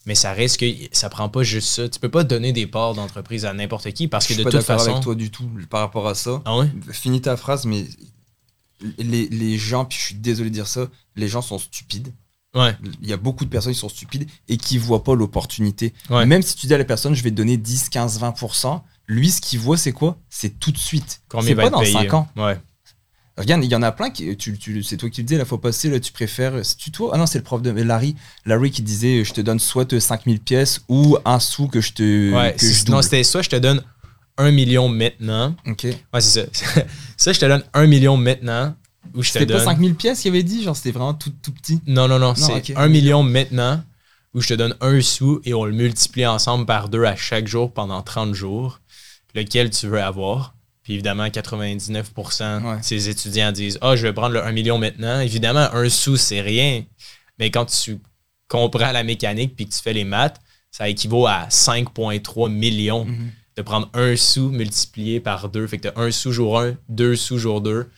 [0.06, 1.88] Mais ça reste que ça prend pas juste ça.
[1.88, 4.43] Tu peux pas donner des parts d'entreprise à n'importe qui parce Je que suis de
[4.43, 4.91] pas toute d'accord façon.
[4.91, 6.41] avec toi du tout par rapport à ça.
[6.43, 6.67] Ah ouais?
[6.91, 7.86] Finis ta phrase, mais
[8.98, 12.13] les, les gens, puis je suis désolé de dire ça, les gens sont stupides.
[12.56, 12.76] Ouais.
[13.02, 15.93] Il y a beaucoup de personnes qui sont stupides et qui voient pas l'opportunité.
[16.10, 16.26] Ouais.
[16.26, 19.32] Même si tu dis à la personne, je vais te donner 10, 15, 20%, lui,
[19.32, 20.17] ce qu'il voit, c'est quoi?
[20.30, 21.22] C'est tout de suite.
[21.41, 21.91] C'est pas dans payé?
[21.93, 22.28] 5 ans.
[22.36, 22.60] Ouais.
[23.36, 24.38] Regarde, il y en a plein qui.
[24.38, 26.63] Tu, tu- c'est toi qui le disais la fois passée, là, tu préfères.
[26.63, 27.10] C'est toi?
[27.13, 28.15] Ah non, c'est le prof de Larry.
[28.46, 32.32] Larry qui disait Je te donne soit 5000 pièces ou un sou que je te.
[32.32, 33.82] Ouais, que je non, c'était soit je te donne
[34.38, 35.56] un million maintenant.
[35.67, 35.84] Ok.
[35.84, 36.82] Ouais, c'est ça.
[37.17, 38.76] ça, je te donne un million maintenant.
[39.13, 39.65] Ou je te C'était pas donne.
[39.65, 41.80] 5000 pièces qu'il avait dit Genre, c'était vraiment tout, tout petit?
[41.88, 42.34] Non, non, non.
[42.36, 42.74] C'est ok.
[42.76, 43.84] un million maintenant.
[44.34, 47.48] Où je te donne un sou et on le multiplie ensemble par deux à chaque
[47.48, 48.80] jour pendant 30 jours.
[49.36, 50.56] Lequel tu veux avoir.
[50.84, 52.78] Puis évidemment, 99% Ouais.
[52.80, 55.19] de ces étudiants disent Ah, je vais prendre le 1 million maintenant.
[55.19, 56.84] Évidemment, un sou, c'est rien.
[57.39, 58.00] Mais quand tu
[58.48, 60.39] comprends la mécanique puis que tu fais les maths,
[60.72, 63.32] ça équivaut à 5,3 millions Mhm.
[63.56, 65.68] De prendre un sou multiplié par deux.
[65.68, 67.89] Fait que tu un sou jour 1, deux sous jour 2.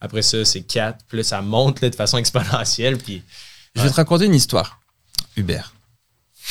[0.00, 1.04] Après ça, c'est 4.
[1.08, 2.98] Puis là, ça monte là, de façon exponentielle.
[2.98, 3.22] Puis
[3.74, 4.80] Je vais te raconter une histoire,
[5.36, 5.72] Hubert.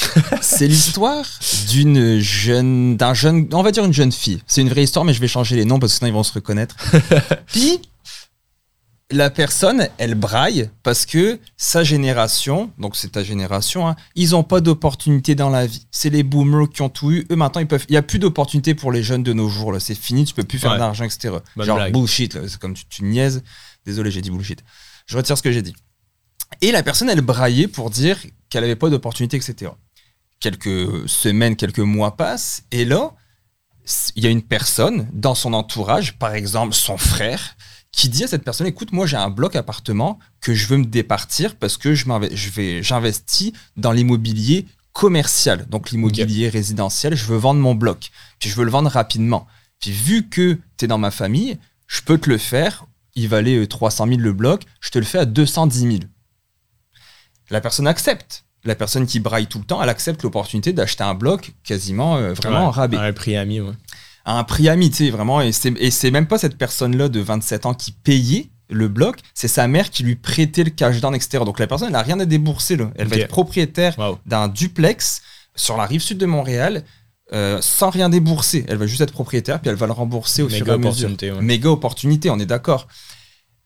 [0.42, 1.26] c'est l'histoire
[1.70, 4.42] d'une jeune, d'un jeune, on va dire une jeune fille.
[4.46, 6.24] C'est une vraie histoire, mais je vais changer les noms parce que sinon ils vont
[6.24, 6.76] se reconnaître.
[7.48, 7.82] Puis
[9.10, 14.44] la personne, elle braille parce que sa génération, donc c'est ta génération, hein, ils n'ont
[14.44, 15.88] pas d'opportunité dans la vie.
[15.92, 17.26] C'est les boomers qui ont tout eu.
[17.32, 17.86] Eux maintenant, ils peuvent.
[17.88, 19.72] Il y a plus d'opportunité pour les jeunes de nos jours.
[19.72, 20.26] Là, c'est fini.
[20.26, 20.78] Tu peux plus faire Ouais.
[20.78, 21.36] d'argent, etc.
[21.56, 21.94] Bonne Genre blague.
[21.94, 22.34] bullshit.
[22.34, 22.42] là.
[22.48, 23.44] C'est comme tu, tu niaises.
[23.86, 24.62] Désolé, j'ai dit bullshit.
[25.06, 25.76] Je retire ce que j'ai dit.
[26.62, 29.72] Et la personne, elle braillait pour dire qu'elle n'avait pas d'opportunité, etc.
[30.42, 33.14] Quelques semaines, quelques mois passent, et là,
[34.16, 37.56] il y a une personne dans son entourage, par exemple son frère,
[37.98, 40.86] qui dit à cette personne écoute, moi j'ai un bloc appartement que je veux me
[40.86, 42.06] départir parce que je
[42.82, 48.66] j'investis dans l'immobilier commercial, donc l'immobilier résidentiel, je veux vendre mon bloc, puis je veux
[48.66, 49.48] le vendre rapidement.
[49.80, 51.58] Puis vu que tu es dans ma famille,
[51.88, 55.06] je peux te le faire, il valait 300 euh, 000 le bloc, je te le
[55.06, 55.94] fais à 210 000.
[57.50, 58.46] La personne accepte.
[58.64, 62.34] La personne qui braille tout le temps, elle accepte l'opportunité d'acheter un bloc quasiment euh,
[62.34, 62.98] vraiment en rabais.
[62.98, 63.74] À un prix ami, ouais.
[64.28, 65.42] À un prix ami, tu sais, vraiment.
[65.42, 69.68] Et c'est même pas cette personne-là de 27 ans qui payait le bloc, c'est sa
[69.70, 71.44] mère qui lui prêtait le cash down, etc.
[71.46, 72.76] Donc la personne, elle n'a rien à débourser.
[72.76, 72.92] Là.
[72.98, 75.22] Elle va être propriétaire d'un duplex
[75.56, 76.84] sur la rive sud de Montréal.
[77.34, 78.66] Euh, sans rien débourser.
[78.70, 81.10] Elle va juste être propriétaire, puis elle va le rembourser au fur et à mesure.
[81.42, 82.88] Méga opportunité, on est d'accord.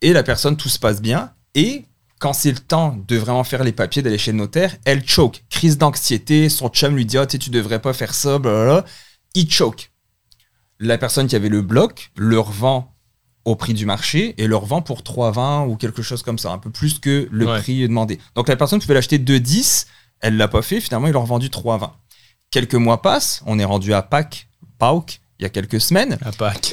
[0.01, 1.31] Et la personne, tout se passe bien.
[1.53, 1.85] Et
[2.17, 5.43] quand c'est le temps de vraiment faire les papiers, d'aller chez le notaire, elle choke.
[5.51, 8.83] Crise d'anxiété, son chum lui dit oh, tu devrais pas faire ça, blablabla.
[9.35, 9.90] Il choke.
[10.81, 12.93] La personne qui avait le bloc le revend
[13.45, 16.57] au prix du marché et le revend pour 3,20 ou quelque chose comme ça, un
[16.57, 18.19] peu plus que le prix demandé.
[18.35, 19.85] Donc la personne pouvait l'acheter 2,10,
[20.19, 21.91] elle l'a pas fait, finalement il l'a revendu 3,20.
[22.49, 26.17] Quelques mois passent, on est rendu à Pâques, Pâques, il y a quelques semaines,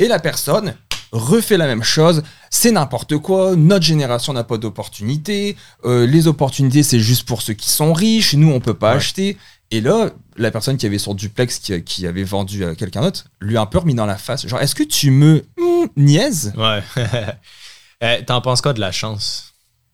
[0.00, 0.74] et la personne
[1.12, 2.22] refait la même chose.
[2.50, 3.56] C'est n'importe quoi.
[3.56, 5.56] Notre génération n'a pas d'opportunités.
[5.84, 8.34] Euh, les opportunités, c'est juste pour ceux qui sont riches.
[8.34, 9.38] Nous, on peut pas acheter.
[9.70, 13.56] Et là, la personne qui avait son duplex, qui, avait vendu à quelqu'un d'autre, lui
[13.56, 14.46] a un peu remis dans la face.
[14.46, 16.52] Genre, est-ce que tu me hmm, niaises?
[16.56, 16.82] Ouais.
[18.00, 19.48] Eh, t'en penses quoi de la chance?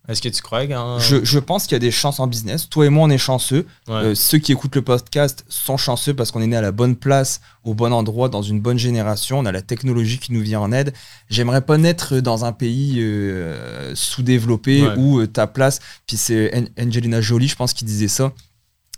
[0.06, 0.98] Est-ce que tu crois qu'en...
[0.98, 2.68] je, je, pense qu'il y a des chances en business.
[2.68, 3.66] Toi et moi, on est chanceux.
[3.88, 6.94] Euh, ceux qui écoutent le podcast sont chanceux parce qu'on est né à la bonne
[6.94, 9.38] place, au bon endroit, dans une bonne génération.
[9.38, 10.92] On a la technologie qui nous vient en aide.
[11.30, 15.80] J'aimerais pas naître dans un pays euh, sous-développé où euh, ta place.
[16.06, 18.34] Puis c'est Angelina Jolie, je pense, qui disait ça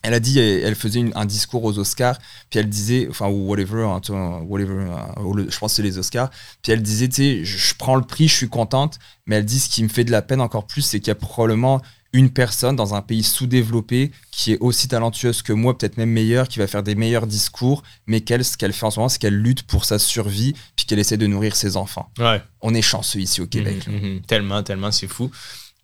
[0.07, 3.83] elle a dit, elle faisait un discours aux Oscars, puis elle disait, enfin, ou whatever,
[3.83, 4.01] hein,
[4.47, 6.31] whatever euh, je pense que c'est les Oscars,
[6.63, 9.59] puis elle disait, tu sais, je prends le prix, je suis contente, mais elle dit,
[9.59, 12.31] ce qui me fait de la peine encore plus, c'est qu'il y a probablement une
[12.31, 16.61] personne dans un pays sous-développé qui est aussi talentueuse que moi, peut-être même meilleure, qui
[16.61, 19.37] va faire des meilleurs discours, mais qu'elle, ce qu'elle fait en ce moment, c'est qu'elle
[19.37, 22.09] lutte pour sa survie, puis qu'elle essaie de nourrir ses enfants.
[22.19, 22.41] Ouais.
[22.63, 23.89] On est chanceux ici au Québec.
[23.89, 24.21] Mhm, mhm.
[24.23, 25.33] tellement, tellement, c'est fou.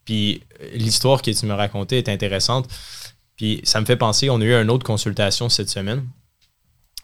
[0.05, 2.69] Puis euh, l'histoire que tu me racontais est intéressante
[3.43, 6.07] puis ça me fait penser, on a eu une autre consultation cette semaine.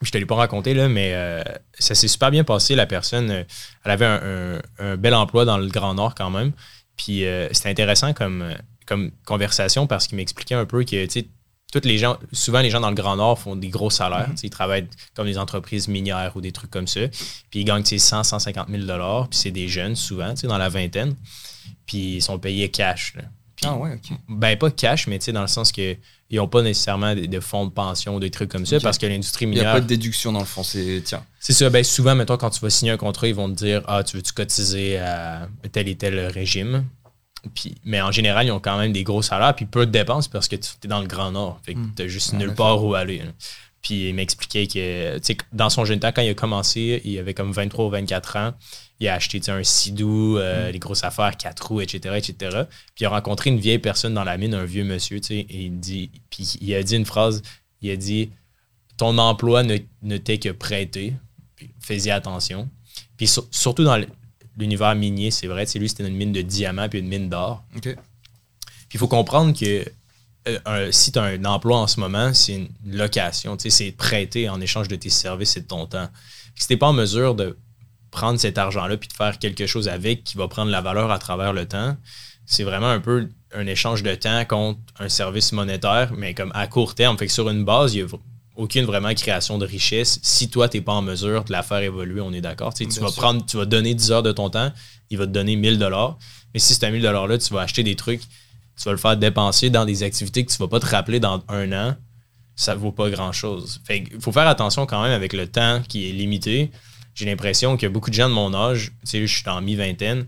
[0.01, 1.43] Je te l'ai pas raconté, là, mais euh,
[1.77, 2.75] ça s'est super bien passé.
[2.75, 3.43] La personne, euh,
[3.83, 4.05] elle avait
[4.79, 6.53] un, bel emploi dans le Grand Nord quand même.
[6.95, 11.27] Puis euh, c'était intéressant comme, comme conversation parce qu'il m'expliquait un peu que, tu sais,
[11.73, 14.29] toutes les gens, souvent les gens dans le Grand Nord font des gros salaires.
[14.29, 14.45] Mm-hmm.
[14.45, 17.01] Ils travaillent comme des entreprises minières ou des trucs comme ça.
[17.49, 18.83] Puis ils gagnent 100, 150 000
[19.29, 21.17] Puis c'est des jeunes souvent, dans la vingtaine.
[21.85, 23.13] Puis ils sont payés cash.
[23.65, 24.17] Ah ouais, ok.
[24.29, 25.95] Ben pas cash, mais dans le sens que
[26.29, 29.07] ils n'ont pas nécessairement de, fonds de pension ou des trucs comme ça parce que
[29.07, 29.63] l'industrie minière.
[29.63, 31.23] Il n'y a pas de déduction dans le fond, c'est tiens.
[31.39, 31.69] C'est ça.
[31.69, 34.17] Ben, souvent, mettons, quand tu vas signer un contrat, ils vont te dire Ah, tu
[34.17, 36.85] veux-tu cotiser à tel et tel régime?
[37.55, 40.27] Puis, mais en général, ils ont quand même des gros salaires puis peu de dépenses
[40.27, 41.59] parce que tu es dans le Grand Nord.
[41.65, 41.93] Fait que hmm.
[41.95, 43.23] tu juste nulle part où aller.
[43.81, 45.19] Puis il m'expliquait que
[45.53, 48.53] dans son jeune temps, quand il a commencé, il avait comme 23 ou 24 ans
[48.99, 50.71] il a acheté un Sidou, euh, mm.
[50.73, 52.63] les grosses affaires, quatre roues, etc., etc.
[52.95, 55.39] Puis il a rencontré une vieille personne dans la mine, un vieux monsieur, tu sais,
[55.49, 57.41] et il dit, puis il a dit une phrase,
[57.81, 58.31] il a dit,
[58.97, 61.13] ton emploi ne, t'est que prêté,
[61.79, 62.69] fais-y attention.
[63.15, 64.01] Puis surtout dans
[64.57, 67.63] l'univers minier, c'est vrai, lui, c'était une mine de diamants puis une mine d'or.
[67.81, 67.95] Puis
[68.95, 69.85] il faut comprendre que
[70.47, 74.61] euh, si tu as un emploi en ce moment, c'est une location, c'est prêté en
[74.61, 76.09] échange de tes services et de ton temps.
[76.55, 77.57] Si tu n'es pas en mesure de
[78.11, 81.19] prendre cet argent-là puis de faire quelque chose avec qui va prendre la valeur à
[81.19, 81.95] travers le temps,
[82.45, 86.67] c'est vraiment un peu un échange de temps contre un service monétaire, mais comme à
[86.67, 87.17] court terme.
[87.17, 88.15] Fait que sur une base, il n'y a
[88.55, 90.19] aucune vraiment création de richesse.
[90.21, 92.73] Si toi, tu n'es pas en mesure de la faire évoluer, on est d'accord.
[92.73, 94.71] Tu, vas prendre, tu vas donner 10 heures de ton temps,
[95.09, 96.17] il va te donner 1000 dollars.
[96.53, 98.21] Mais si un 1000 dollars-là, tu vas acheter des trucs,
[98.79, 101.19] tu vas le faire dépenser dans des activités que tu ne vas pas te rappeler
[101.19, 101.95] dans un an,
[102.55, 103.81] ça ne vaut pas grand-chose.
[103.83, 106.71] Fait il faut faire attention quand même avec le temps qui est limité
[107.19, 109.49] j'ai l'impression qu'il y a beaucoup de gens de mon âge, tu sais, je suis
[109.49, 110.25] en mi-vingtaine,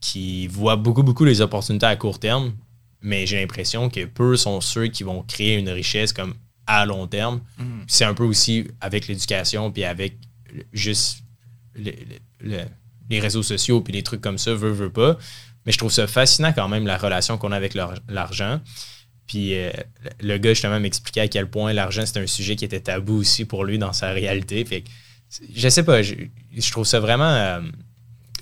[0.00, 2.54] qui voient beaucoup, beaucoup les opportunités à court terme,
[3.02, 6.34] mais j'ai l'impression que peu sont ceux qui vont créer une richesse comme
[6.66, 7.42] à long terme.
[7.58, 7.84] Mhm.
[7.86, 10.16] C'est un peu aussi avec l'éducation, puis avec
[10.72, 11.18] juste
[11.74, 15.18] les, réseaux sociaux, puis les trucs comme ça, veut, veut pas.
[15.66, 17.74] Mais je trouve ça fascinant quand même, la relation qu'on a avec
[18.08, 18.60] l'argent.
[19.30, 19.70] Puis euh,
[20.20, 23.44] le gars, justement, m'expliquait à quel point l'argent, c'était un sujet qui était tabou aussi
[23.44, 24.64] pour lui dans sa réalité.
[24.64, 24.88] Fait que
[25.54, 26.14] je sais pas, je,
[26.72, 27.60] trouve ça vraiment euh,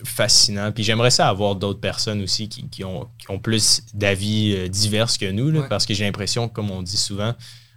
[0.05, 0.73] fascinant.
[0.73, 5.31] Puis j'aimerais ça avoir d'autres personnes aussi qui, ont, ont, plus d'avis euh, divers que
[5.31, 7.35] nous, parce que j'ai l'impression, comme on dit souvent,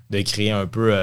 [0.10, 0.96] de créer un peu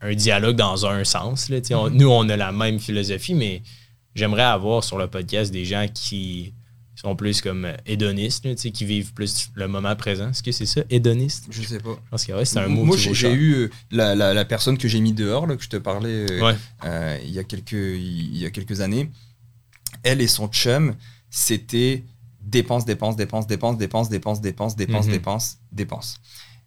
[0.00, 1.48] un dialogue dans un sens.
[1.48, 3.62] Là, on, nous, on a la même philosophie, mais
[4.16, 6.54] j'aimerais avoir sur le podcast des gens qui
[7.04, 10.30] sont plus comme hédonistes, là, qui vivent plus le moment présent.
[10.30, 11.44] Est-ce que c'est ça, hédoniste?
[11.50, 11.90] Je sais pas.
[12.04, 14.78] Je pense que ouais, c'est un mot Moi, j'ai eu euh, la, la- la personne
[14.78, 16.56] que j'ai mis dehors, là, que je te parlais euh, Ouais.
[16.84, 19.10] euh, il, y a quelques, il y a quelques années.
[20.02, 20.94] Elle et son chum,
[21.30, 22.04] c'était
[22.40, 25.12] dépenses, dépenses, dépenses, dépenses, dépenses, dépenses, dépenses, dépenses, Mhm.
[25.12, 26.16] dépenses, dépenses.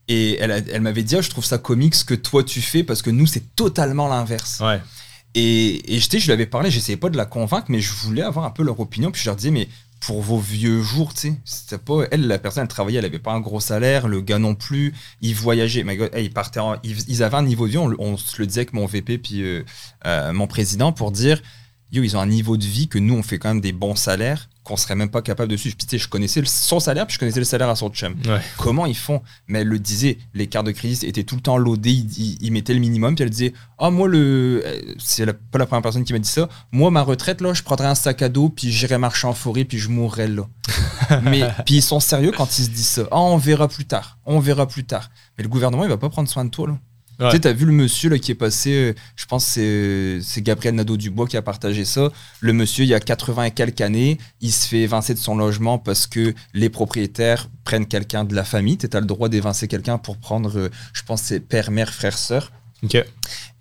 [0.07, 2.83] Et elle, elle m'avait dit, Ah, je trouve ça comique ce que toi tu fais
[2.83, 4.59] parce que nous, c'est totalement l'inverse.
[4.61, 4.79] Ouais.
[5.35, 8.21] Et, et j'étais, je lui avais parlé, j'essayais pas de la convaincre, mais je voulais
[8.21, 9.11] avoir un peu leur opinion.
[9.11, 9.67] Puis je leur disais, mais
[9.99, 12.03] pour vos vieux jours, tu sais, c'était pas.
[12.11, 14.93] Elle, la personne, elle travaillait, elle avait pas un gros salaire, le gars non plus.
[15.21, 15.83] Il voyageait.
[15.83, 18.17] My God, hey, ils, partaient en- ils, ils avaient un niveau de vie, on, on
[18.17, 19.63] se le disait avec mon VP puis euh,
[20.05, 21.41] euh, mon président pour dire,
[21.91, 23.95] yo, ils ont un niveau de vie que nous, on fait quand même des bons
[23.95, 25.77] salaires qu'on serait même pas capable de suivre.
[25.77, 27.89] Puis tu sais, je connaissais le- son salaire, puis je connaissais le salaire à son
[27.89, 28.41] chum Ouais.
[28.57, 29.21] comment ils font?
[29.47, 32.51] Mais elle le disait, les cartes de crédit étaient tout le temps loadées, ils, ils-
[32.51, 34.61] mettaient le minimum, puis elle disait Ah, moi, le.
[34.65, 36.49] euh, C'est pas la première personne qui m'a dit ça.
[36.73, 39.63] Moi, ma retraite, là, je prendrais un sac à dos, puis j'irais marcher en forêt,
[39.63, 40.43] puis je mourrais là.
[41.23, 43.03] Mais, puis ils sont sérieux quand ils se disent ça.
[43.11, 45.09] Ah, on verra plus tard, on verra plus tard.
[45.37, 46.77] Mais le gouvernement, il va pas prendre soin de toi, là.
[47.19, 47.29] Ouais.
[47.29, 50.19] Tu sais, t'as vu le monsieur là, qui est passé, euh, je pense que c'est-
[50.21, 52.11] c'est Gabriel Nadeau-Dubois qui a partagé ça.
[52.41, 55.35] Le monsieur, il y a 80 et quelques années, il se fait évincer de son
[55.35, 58.77] logement parce que les propriétaires prennent quelqu'un de la famille.
[58.77, 62.17] Tu as le droit d'évincer quelqu'un pour prendre, euh, je pense, c'est père, mère, frère,
[62.17, 62.51] sœur.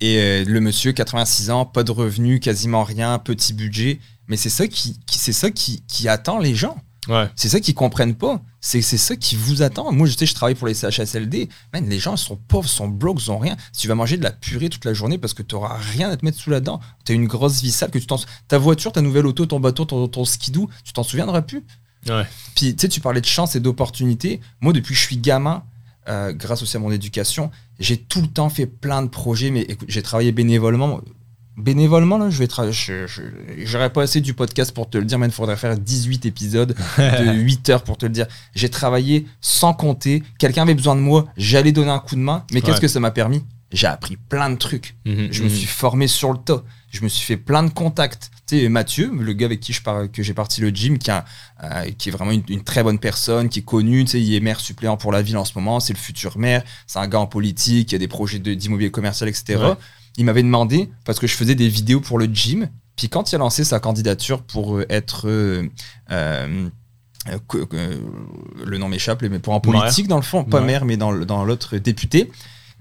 [0.01, 3.99] Et euh, le monsieur, 86 ans, pas de revenus, quasiment rien, petit budget.
[4.27, 6.77] Mais c'est ça qui, qui- c'est ça qui, qui attend les gens.
[7.07, 7.29] Ouais.
[7.35, 8.41] C'est ça qu'ils comprennent pas.
[8.59, 9.91] C'est c'est ça qui vous attend.
[9.91, 11.47] Moi, je sais, je travaille pour les CHSLD.
[11.73, 13.55] Man, les gens sont pauvres, sont broke, ils ont rien.
[13.71, 16.09] Si tu vas manger de la purée toute la journée parce que tu n'auras rien
[16.09, 18.19] à te mettre sous la dent, tu as une grosse vie sale, que tu t'en-
[18.47, 21.63] ta voiture, ta nouvelle auto, ton bateau, ton, ton skidoo, tu t'en souviendras plus.
[22.09, 22.25] Ouais.
[22.55, 24.39] Puis, tu sais, tu parlais de chance et d'opportunité.
[24.61, 25.63] Moi, depuis que je suis gamin,
[26.09, 29.51] euh, grâce aussi à mon éducation, j'ai tout le temps fait plein de projets.
[29.51, 31.01] Mais écoute, j'ai travaillé bénévolement.
[31.57, 32.47] Bénévolement, là, je vais.
[33.65, 36.75] J'aurais pas assez du podcast pour te le dire, mais il faudrait faire 18 épisodes
[36.99, 38.27] de 8 heures pour te le dire.
[38.55, 40.21] J'ai travaillé sans compter.
[40.37, 42.45] Quelqu'un avait besoin de moi, j'allais donner un coup de main.
[42.53, 43.43] Mais qu'est-ce que ça m'a permis?
[43.73, 44.95] J'ai appris plein de trucs.
[45.05, 45.55] Mhm, Je me mhm.
[45.55, 46.63] suis formé sur le tas.
[46.89, 48.31] Je me suis fait plein de contacts.
[48.47, 51.11] Tu sais, Mathieu, le gars avec qui je parle, que j'ai parti le gym, qui,
[51.11, 51.25] a,
[51.63, 54.05] euh, qui est vraiment une, une très bonne personne, qui est connu.
[54.05, 55.81] Tu sais, il est maire suppléant pour la ville en ce moment.
[55.81, 56.63] C'est le futur maire.
[56.85, 57.91] C'est un gars en politique.
[57.91, 59.57] Il y a des projets de- d'immobilier commercial, etc.
[59.57, 59.73] Ouais.
[60.17, 62.69] Il m'avait demandé parce que je faisais des vidéos pour le gym.
[62.95, 65.67] Puis quand il a lancé sa candidature pour euh, être euh,
[66.11, 66.67] euh,
[67.47, 68.01] que- que-
[68.65, 70.65] le nom m'échappe, mais pour un politique dans le fond, pas Ouais.
[70.65, 72.31] maire, mais dans, l'autre député,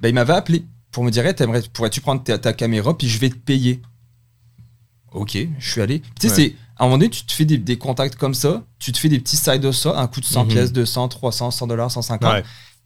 [0.00, 3.08] ben, il m'avait appelé pour me dire, Hey, t'aimerais- pourrais-tu prendre ta, ta caméra, puis
[3.08, 3.82] je vais te payer.
[5.12, 6.00] Ok, je suis allé.
[6.00, 6.34] Tu sais, Ouais.
[6.34, 8.98] c'est à un moment donné, tu te fais des, des contacts comme ça, tu te
[8.98, 10.50] fais des petits side hustle, un coup de 100 Mhm.
[10.50, 12.30] pièces, 200, 300, 100 dollars, 150.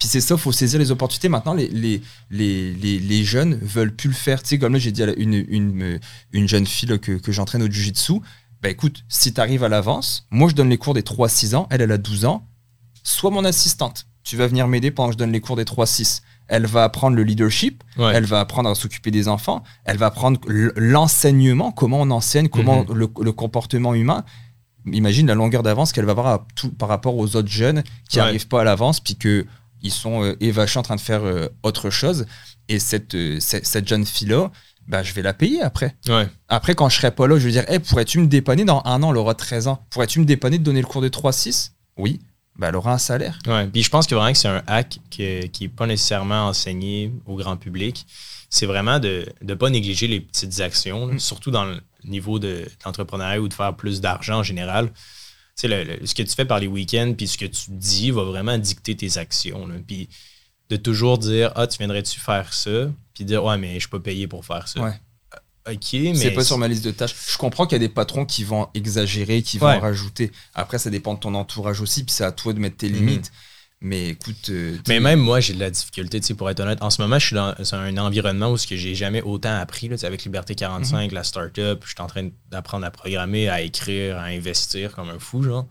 [0.01, 1.29] Puis c'est ça, faut saisir les opportunités.
[1.29, 4.43] Maintenant, les, les, les, les, les jeunes veulent plus le faire.
[4.43, 6.01] Tu sais, comme là, j'ai dit à une, une,
[6.33, 8.15] une jeune fille là, que, que j'entraîne au jiu-jitsu,
[8.63, 11.67] bah écoute, si tu arrives à l'avance, moi je donne les cours des 3-6 ans,
[11.71, 12.47] elle, elle a 12 ans,
[13.05, 14.07] sois mon assistante.
[14.25, 16.23] Tu vas venir m'aider pendant que je donne les cours des 3-6.
[16.49, 18.13] Elle va apprendre le leadership, Ouais.
[18.15, 20.41] elle va apprendre à s'occuper des enfants, elle va apprendre
[20.77, 22.95] l'enseignement, comment on enseigne, comment Mhm.
[22.95, 24.25] le, le comportement humain.
[24.87, 28.19] Imagine la longueur d'avance qu'elle va avoir à tout, par rapport aux autres jeunes qui
[28.19, 28.25] Ouais.
[28.25, 29.47] n'arrivent pas à l'avance, puis que
[29.83, 32.27] ils sont euh, évachés en train de faire euh, autre chose.
[32.69, 34.51] Et cette, euh, cette, cette jeune fille-là,
[34.87, 35.95] bah, je vais la payer après.
[36.09, 36.29] Ouais.
[36.49, 39.03] Après, quand je serai pas là, je vais dire, hey, pourrais-tu me dépanner dans un
[39.03, 42.21] an, elle aura 13 ans, pourrais-tu me dépanner de donner le cours de 3-6 Oui,
[42.57, 43.39] bah, elle aura un salaire.
[43.47, 43.67] Ouais.
[43.69, 47.13] Puis je pense que vraiment que c'est un hack que- qui n'est pas nécessairement enseigné
[47.27, 48.07] au grand public.
[48.49, 51.19] C'est vraiment de ne pas négliger les petites actions, là, Mm.
[51.21, 54.91] surtout dans le niveau de l'entrepreneuriat ou de faire plus d'argent en général.
[55.61, 57.71] Tu sais, le- le- ce que tu fais par les week-ends, puis ce que tu
[57.73, 59.67] dis va vraiment dicter tes actions.
[59.67, 59.75] là.
[59.87, 60.09] Puis
[60.71, 64.01] de toujours dire Ah, tu viendrais-tu faire ça Puis dire Ouais, mais je suis pas
[64.01, 64.81] payé pour faire ça.
[64.81, 64.93] Ouais.
[65.35, 66.15] Euh, Ok, mais.
[66.15, 67.15] C'est pas sur ma liste de tâches.
[67.29, 69.79] Je comprends qu'il y a des patrons qui vont exagérer, qui vont Ouais.
[69.79, 70.33] rajouter.
[70.55, 72.95] Après, ça dépend de ton entourage aussi, puis c'est à toi de mettre tes Mhm.
[72.95, 73.31] limites.
[73.83, 74.51] Mais écoute.
[74.51, 76.83] euh, Mais même moi, j'ai de la difficulté, tu sais, pour être honnête.
[76.83, 79.89] En ce moment, je suis dans un environnement où ce que j'ai jamais autant appris,
[79.89, 81.83] là, tu sais, avec Liberté 45, la startup.
[81.83, 85.67] Je suis en train d'apprendre à programmer, à écrire, à investir comme un fou, genre,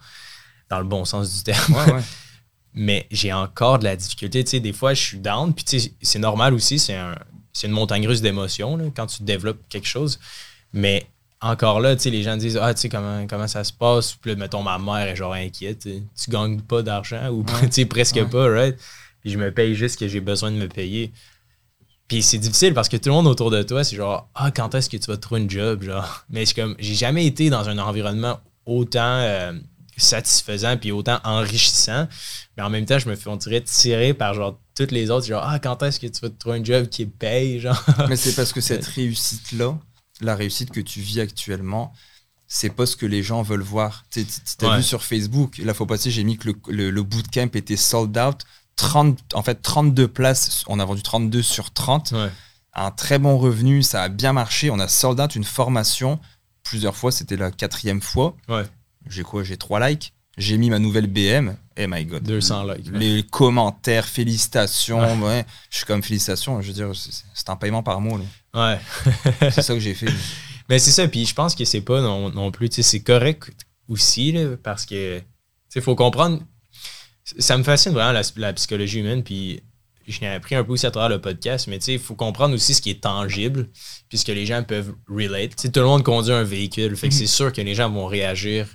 [0.69, 1.74] dans le bon sens du terme.
[1.76, 2.02] Ouais, ouais.
[2.74, 5.80] Mais j'ai encore de la difficulté, tu sais, des fois, je suis down, puis tu
[5.80, 7.15] sais, c'est normal aussi, c'est un,
[7.63, 10.19] une montagne russe d'émotions, là, quand tu développes quelque chose.
[10.74, 11.08] Mais
[11.41, 14.13] encore là, tu sais, les gens disent, ah, tu sais, comment, comment ça se passe?
[14.13, 17.67] Puis là, mettons, ma mère est genre inquiète, tu gagnes pas d'argent ou Ouais.
[17.67, 18.25] tu sais, presque Ouais.
[18.25, 18.78] pas, right?
[19.21, 21.12] Puis je me paye juste ce que j'ai besoin de me payer.
[22.08, 24.73] Puis c'est difficile parce que tout le monde autour de toi, c'est genre, ah, quand
[24.75, 26.25] est-ce que tu vas te trouver une job, genre?
[26.30, 29.54] Mais c'est comme, j'ai jamais été dans un environnement autant euh,
[29.95, 32.08] satisfaisant puis autant enrichissant.
[32.58, 35.28] Mais en même temps, je me fais, on dirait, tirer par genre toutes les autres.
[35.28, 37.60] Genre, ah, quand est-ce que tu vas te trouver un job qui paye?
[37.60, 37.80] Genre?
[38.08, 39.78] Mais c'est parce que cette réussite-là,
[40.21, 41.93] la réussite que tu vis actuellement,
[42.47, 44.05] c'est pas ce que les gens veulent voir.
[44.12, 44.25] Tu
[44.62, 48.17] as vu sur Facebook, la fois passée, j'ai mis que le, le, bootcamp était sold
[48.17, 48.43] out.
[48.75, 52.13] 30, en fait, 32 places, on a vendu 32 sur 30.
[52.73, 54.69] Un très bon revenu, ça a bien marché.
[54.71, 56.19] On a sold out une formation
[56.69, 58.36] plusieurs fois, c'était la quatrième fois.
[59.08, 59.43] J'ai quoi?
[59.43, 60.13] J'ai 3 likes.
[60.39, 61.56] J'ai mis ma nouvelle BM.
[61.75, 62.23] Eh my god.
[62.23, 62.89] 200 likes.
[62.93, 65.21] Les commentaires, félicitations.
[65.21, 65.45] Ouais.
[65.69, 66.62] Je suis comme félicitations.
[66.62, 68.21] Je veux dire, c'est un paiement par mois.
[68.54, 68.80] Ouais.
[69.52, 70.08] c'est ça que j'ai fait.
[70.69, 73.52] Mais c'est ça, puis je pense que c'est pas non, non plus, c'est correct
[73.88, 75.19] aussi, parce que,
[75.75, 76.43] il faut comprendre,
[77.39, 79.63] ça me fascine vraiment la, psychologie humaine, puis
[80.08, 82.75] je n'ai appris un peu aussi à travers le podcast, mais il faut comprendre aussi
[82.75, 83.67] ce qui est tangible,
[84.10, 85.56] puisque les gens peuvent relate.
[85.56, 87.28] tout le monde conduit un véhicule, fait que c'est mhm.
[87.28, 88.67] sûr que les gens vont réagir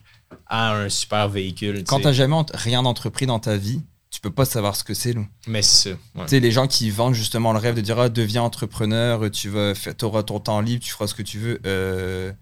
[0.47, 1.85] à un super véhicule.
[1.85, 4.95] Quand tu n'as jamais rien entrepris dans ta vie, tu peux pas savoir ce que
[4.95, 5.15] c'est.
[5.47, 5.97] Mais c'est ça.
[6.15, 9.49] Tu sais, les gens qui vendent justement le rêve de dire ah, deviens entrepreneur, tu
[9.49, 11.61] vas auras ton temps libre, tu feras ce que tu veux.
[11.67, 12.33] Euh,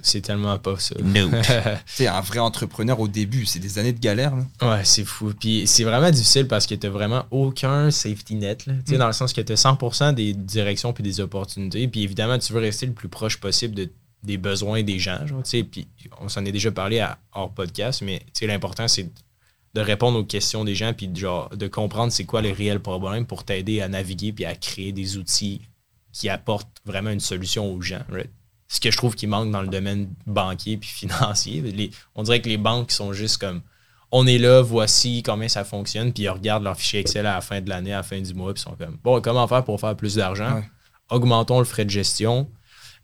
[0.00, 0.96] c'est tellement pas ça.
[1.00, 1.30] No.
[1.96, 4.34] tu un vrai entrepreneur au début, c'est des années de galère.
[4.60, 5.32] Ouais, c'est fou.
[5.38, 8.66] Puis c'est vraiment difficile parce que tu vraiment aucun safety net.
[8.66, 8.72] Là.
[8.88, 8.96] Mm.
[8.96, 11.86] Dans le sens que tu as 100% des directions puis des opportunités.
[11.86, 13.88] Puis évidemment, tu veux rester le plus proche possible de,
[14.22, 15.26] des besoins des gens.
[15.26, 15.88] Genre, puis
[16.20, 19.10] on s'en est déjà parlé à, hors podcast, mais l'important, c'est
[19.74, 22.80] de répondre aux questions des gens puis de, genre, de comprendre c'est quoi les réels
[22.80, 25.62] problèmes pour t'aider à naviguer puis à créer des outils
[26.12, 28.02] qui apportent vraiment une solution aux gens.
[28.68, 31.90] Ce que je trouve qui manque dans le domaine banquier puis financier.
[32.14, 33.62] on dirait que les banques sont juste comme
[34.14, 37.40] on est là, voici combien ça fonctionne, puis ils regardent leur fichier Excel à la
[37.40, 39.64] fin de l'année, à la fin du mois, puis ils sont comme bon, comment faire
[39.64, 40.62] pour faire plus d'argent?
[41.08, 42.46] Augmentons le frais de gestion,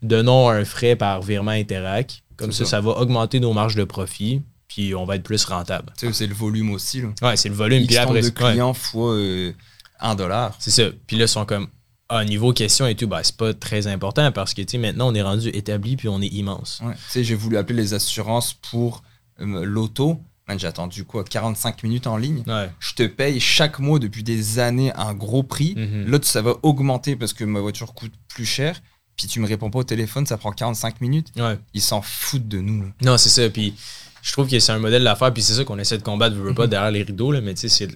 [0.03, 2.23] donnons un frais par virement Interac.
[2.37, 5.93] Comme ça, ça va augmenter nos marges de profit puis on va être plus rentable.
[5.99, 7.01] Tu sais, c'est le volume aussi.
[7.01, 7.09] Là.
[7.23, 7.87] Ouais, c'est le volume.
[7.87, 9.53] puis après, de clients fois euh,
[9.99, 10.55] un dollar.
[10.59, 10.85] C'est ça.
[11.07, 11.69] Puis là, ils sont comme,
[12.09, 15.23] ah, niveau question et tout, bah, c'est pas très important parce que, maintenant, on est
[15.23, 16.81] rendu établi puis on est immense.
[16.85, 16.95] Ouais.
[16.95, 19.03] Tu sais, j'ai voulu appeler les assurances pour
[19.41, 20.21] euh, l'auto.
[20.57, 22.43] J'ai attendu quoi 45 minutes en ligne?
[22.47, 22.71] Ouais.
[22.81, 25.75] Je te paye chaque mois depuis des années un gros prix.
[25.77, 28.81] Mm L'autre, ça va augmenter parce que ma voiture coûte plus cher.
[29.19, 31.33] Puis tu me réponds pas au téléphone, ça prend 45 minutes.
[31.37, 31.59] Ouais.
[31.75, 32.91] Ils s'en foutent de nous.
[33.03, 33.51] Non, c'est ça.
[33.51, 33.75] Puis
[34.23, 36.55] je trouve que c'est un modèle d'affaires, puis c'est ça qu'on essaie de combattre, veux,
[36.55, 36.71] pas, mhm.
[36.71, 37.89] derrière les rideaux, là, mais tu sais, c'est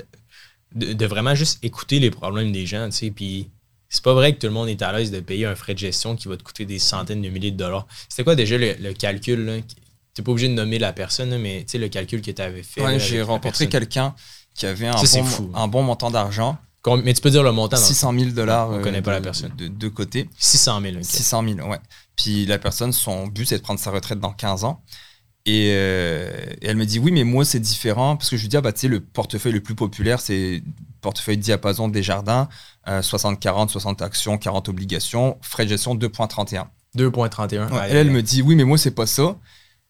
[0.74, 3.50] de, vraiment juste écouter les problèmes des gens, tu sais, puis
[3.88, 5.78] c'est pas vrai que tout le monde est à l'aise de payer un frais de
[5.78, 7.86] gestion qui va te coûter des centaines de milliers de dollars.
[8.08, 9.58] C'était quoi déjà le, calcul, là?
[10.14, 12.62] T'es pas obligé de nommer la personne, mais tu sais, le calcul que tu avais
[12.62, 12.82] fait.
[12.82, 14.14] Ouais, j'ai rencontré quelqu'un
[14.54, 16.58] qui avait un, bon, un bon montant d'argent.
[17.04, 17.76] Mais tu peux dire le montant.
[17.76, 18.70] 600 000 dollars.
[18.70, 19.52] On connaît pas la personne.
[19.56, 20.28] De deux côtés.
[20.38, 20.94] 600 000.
[21.02, 21.78] 600 000, ouais.
[22.16, 24.82] Puis la personne, son but, c'est de prendre sa retraite dans 15 ans.
[25.48, 28.56] Euh, et, elle me dit oui, mais moi c'est différent parce que je lui dis
[28.56, 30.62] ah bah tu sais le portefeuille le plus populaire c'est
[31.00, 32.48] portefeuille diapason des jardins,
[32.86, 36.66] 60 40 60 actions, 40 obligations, frais de gestion 2.31.
[36.96, 37.68] 2.31.
[37.88, 39.36] elle, elle me dit oui, mais moi c'est pas ça.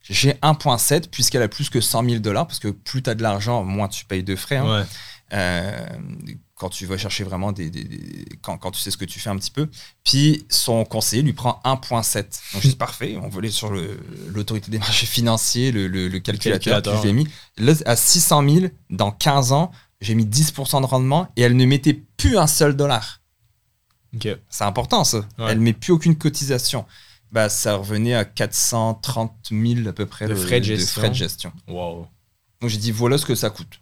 [0.01, 3.23] J'ai 1.7 puisqu'elle a plus que 100 000 dollars parce que plus tu as de
[3.23, 4.57] l'argent, moins tu payes de frais.
[4.57, 4.87] Hein.
[5.33, 5.87] Euh,
[6.63, 7.73] quand tu vas chercher vraiment des,
[8.41, 9.69] quand, quand, tu sais ce que tu fais un petit peu.
[10.05, 12.23] Puis son conseiller lui prend 1.7.
[12.53, 13.73] Donc c'est parfait, on volait sur
[14.29, 17.27] l'autorité des marchés financiers, le, le, calculateur, que je mis.
[17.59, 21.67] Là, à 600 000, dans 15 ans, j'ai mis 10% de rendement et elle ne
[21.67, 23.21] mettait plus un seul dollar.
[24.49, 25.27] C'est important ça.
[25.39, 26.85] Elle Elle met plus aucune cotisation.
[27.33, 31.01] Bah, ça revenait à 430 000 à peu près de, frais, de gestion.
[31.01, 31.53] frais de gestion.
[31.67, 32.07] Wow.
[32.61, 33.82] Donc j'ai dit voilà ce que ça coûte.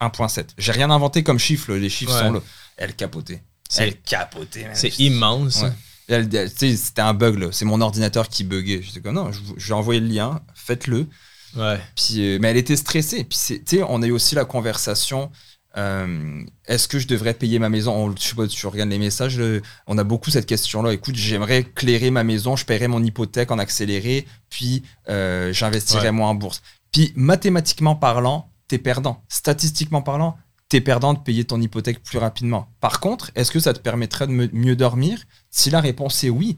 [0.00, 0.48] 1.7.
[0.58, 2.40] J'ai rien inventé comme chiffre, les chiffres sont là.
[2.76, 3.42] Elle capotait.
[3.76, 4.68] Elle capotait.
[4.74, 5.64] C'est immense.
[6.08, 8.82] C'était un bug, C'est mon ordinateur qui buguait.
[8.82, 11.06] J'étais comme, non, je vais envoyer le lien, faites-le.
[11.56, 11.80] Ouais.
[11.96, 13.24] Puis, euh, mais elle était stressée.
[13.24, 15.30] Puis, on a eu aussi la conversation.
[15.76, 17.94] Euh, est-ce que je devrais payer ma maison?
[17.94, 19.40] On, Je sais pas, tu regardes les messages.
[19.86, 20.92] on a beaucoup cette question-là.
[20.92, 26.30] Écoute, j'aimerais clairer ma maison, je paierais mon hypothèque en accéléré, puis euh, j'investirais moins
[26.30, 26.62] en bourse.
[26.92, 29.24] Puis mathématiquement parlant, t'es perdant.
[29.28, 30.36] Statistiquement parlant,
[30.68, 32.68] t'es perdant de payer ton hypothèque plus rapidement.
[32.80, 35.18] Par contre, est-ce que ça te permettrait de mieux dormir?
[35.50, 36.56] Si la réponse est oui,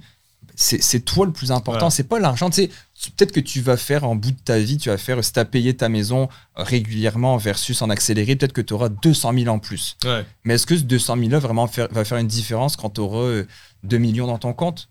[0.55, 2.51] c'est toi le plus important, c'est pas l'argent.
[2.51, 2.69] Tu
[3.17, 5.41] peut-être que tu vas faire en bout de ta vie, tu vas faire, si tu
[5.41, 9.59] as payé ta maison régulièrement versus en accéléré, peut-être que tu auras 200 000 en
[9.59, 9.97] plus.
[10.45, 13.45] Mais est-ce que ce 200 000 là vraiment va faire une différence quand tu auras
[13.85, 14.91] 2 millions dans ton compte?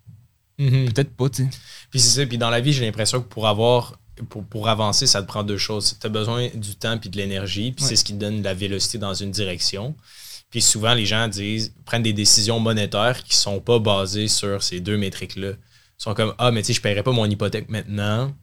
[0.57, 0.93] Mm-hmm.
[0.93, 1.49] Peut-être pas, tu sais.
[1.91, 3.99] Puis c'est ça, puis dans la vie, j'ai l'impression que pour avoir
[4.49, 5.97] pour, avancer, ça te prend deux choses.
[5.99, 8.53] Tu as besoin du temps puis de l'énergie, puis c'est ce qui te donne la
[8.53, 9.95] vélocité dans une direction.
[10.49, 14.81] Puis souvent, les gens disent, prennent des décisions monétaires qui sont pas basées sur ces
[14.81, 15.51] deux métriques-là.
[15.51, 18.35] Ils sont comme Ah, mais tu sais, je ne paierai pas mon hypothèque maintenant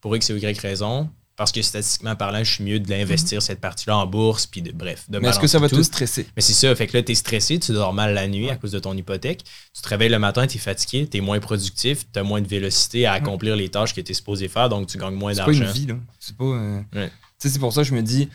[0.00, 1.10] pour X ou Y raison.
[1.36, 4.70] Parce que statistiquement parlant, je suis mieux de l'investir cette partie-là en bourse, puis de
[4.72, 5.04] bref.
[5.08, 5.82] De Mais est-ce que ça va te tout.
[5.82, 6.26] stresser?
[6.36, 8.70] Mais c'est ça, fait que là, t'es stressé, tu dors mal la nuit à cause
[8.72, 9.42] de ton hypothèque.
[9.74, 13.12] Tu te réveilles le matin, t'es fatigué, t'es moins productif, t'as moins de vélocité à
[13.14, 15.72] accomplir les tâches que t'es supposé faire, donc tu gagnes moins C'est pas une d'argent.
[15.74, 15.94] vie, là.
[16.20, 16.44] C'est pas.
[16.44, 17.10] euh, Ouais.
[17.40, 18.28] Tu c'est pour ça que je me dis,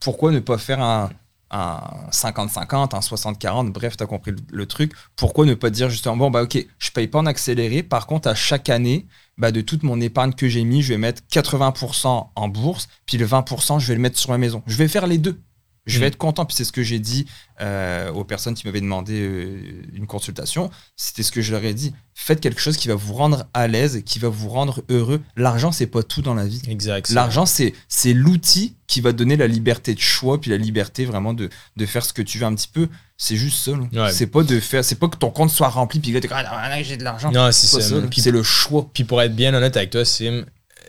[0.00, 1.10] pourquoi ne pas faire un,
[1.50, 1.80] un
[2.10, 4.92] 50-50, un 60-40, bref, t'as compris le, le truc.
[5.16, 8.28] Pourquoi ne pas dire justement, bon, bah ok, je paye pas en accéléré, par contre,
[8.28, 9.06] à chaque année,
[9.38, 13.18] bah, de toute mon épargne que j'ai mis, je vais mettre 80% en bourse, puis
[13.18, 14.62] le 20%, je vais le mettre sur ma maison.
[14.66, 15.40] Je vais faire les deux.
[15.86, 16.08] Je vais Mm.
[16.08, 17.26] être content, puis c'est ce que j'ai dit
[17.60, 19.60] euh, aux personnes qui m'avaient demandé euh,
[19.94, 20.70] une consultation.
[20.96, 21.92] C'était ce que je leur ai dit.
[22.14, 25.20] Faites quelque chose qui va vous rendre à l'aise, qui va vous rendre heureux.
[25.36, 26.62] L'argent, c'est pas tout dans la vie.
[26.68, 27.10] Exact.
[27.10, 31.34] L'argent, c'est, c'est l'outil qui va donner la liberté de choix, puis la liberté vraiment
[31.34, 32.88] de, de faire ce que tu veux un petit peu.
[33.16, 33.72] C'est juste ça.
[33.72, 34.12] Ouais.
[34.12, 36.96] C'est pas de faire, c'est pas que ton compte soit rempli, puis comme, ah, j'ai
[36.96, 37.30] de l'argent.
[37.32, 38.00] Non, c'est ça.
[38.16, 38.88] c'est le choix.
[38.92, 40.44] Puis pour être bien honnête avec toi, Sim,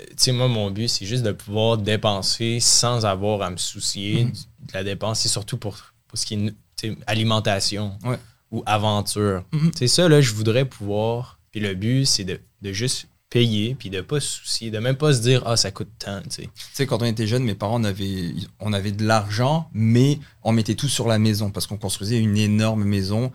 [0.10, 4.26] tu sais, moi, mon but, c'est juste de pouvoir dépenser sans avoir à me soucier
[4.26, 4.32] Mhm.
[4.32, 5.20] de la dépense.
[5.22, 5.78] C'est surtout pour,
[6.08, 8.18] pour ce qui est alimentation Ouais.
[8.51, 9.43] ou aventure.
[9.51, 9.72] Mhm.
[9.76, 11.39] C'est ça, là, je voudrais pouvoir.
[11.51, 14.95] Puis le but, c'est de, de juste payer, puis de pas se soucier, de même
[14.95, 16.86] pas se dire, ah, ça coûte tant, tu sais.
[16.86, 20.76] Quand on était jeune, mes parents, on avait, on avait de l'argent, mais on mettait
[20.76, 23.32] tout sur la maison parce qu'on construisait une énorme maison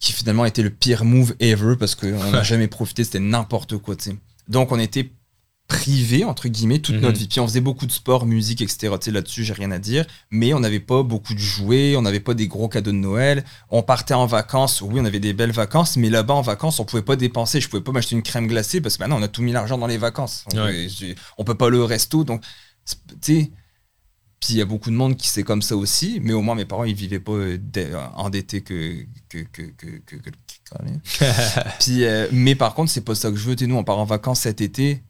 [0.00, 3.94] qui finalement était le pire move ever parce qu'on n'a jamais profité, c'était n'importe quoi,
[3.94, 4.16] tu sais.
[4.48, 5.12] Donc on était
[5.72, 7.00] privé entre guillemets toute Mhm.
[7.02, 9.70] notre vie puis on faisait beaucoup de sport musique etc tu sais là-dessus j'ai rien
[9.70, 12.92] à dire mais on n'avait pas beaucoup de jouets on n'avait pas des gros cadeaux
[12.92, 16.42] de Noël on partait en vacances oui on avait des belles vacances mais là-bas en
[16.42, 19.18] vacances on pouvait pas dépenser je pouvais pas m'acheter une crème glacée parce que maintenant
[19.18, 20.84] on a tout mis l'argent dans les vacances on, Ouais.
[20.84, 22.42] peut, j'ai- on peut pas au resto donc
[22.84, 23.50] tu sais
[24.40, 26.54] puis il y a beaucoup de monde qui c'est comme ça aussi mais au moins
[26.56, 27.58] mes parents ils vivaient pas euh,
[28.16, 30.30] endettés que que que que, que, que-
[31.80, 33.98] puis euh, mais par contre c'est pas ça que je veux Tu nous on part
[33.98, 35.02] en vacances cet été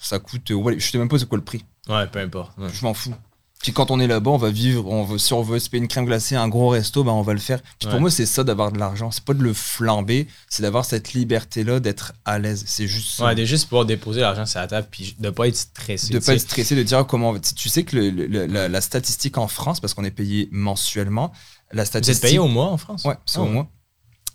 [0.00, 1.64] ça coûte euh, ouais, je sais même pas c'est quoi le prix.
[1.88, 2.56] Ouais, peu importe.
[2.58, 2.68] ouais.
[2.72, 3.14] je m'en fous.
[3.60, 5.82] Puis quand on est là-bas on va vivre on veut, si on veut se payer
[5.82, 7.60] une crème glacée un gros resto ben on va le faire.
[7.80, 9.10] Puis pour moi c'est ça d'avoir de l'argent.
[9.10, 12.62] C'est pas de le flamber c'est d'avoir cette liberté là d'être à l'aise.
[12.68, 13.24] C'est juste ça.
[13.26, 16.12] Ouais, de juste pouvoir déposer l'argent sur la table, puis de pas être stressé.
[16.12, 18.80] de tu pas être stressé de dire comment tu sais que le- le- la, la
[18.80, 21.32] statistique en France parce qu'on est payé mensuellement
[21.72, 23.02] la Vous statistique êtes payé au mois en France?
[23.06, 23.66] ouais c'est Ah au mois.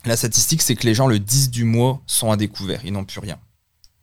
[0.04, 2.82] La statistique c'est que les gens le 10 du mois sont à découvert.
[2.84, 3.38] Ils n'ont plus rien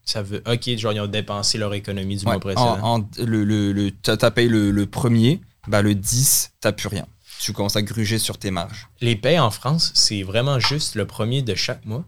[0.05, 0.41] Ça veut.
[0.47, 2.79] Ok, genre, ils ont dépensé leur économie du Ouais, mois précédent.
[2.81, 6.87] en, en- le, le, le- t'as payé le, le premier, bah le 10, t'as plus
[6.87, 7.05] rien.
[7.39, 8.87] Tu commences à gruger sur tes marges.
[8.99, 12.05] Les payes en France, c'est vraiment juste le premier de chaque mois?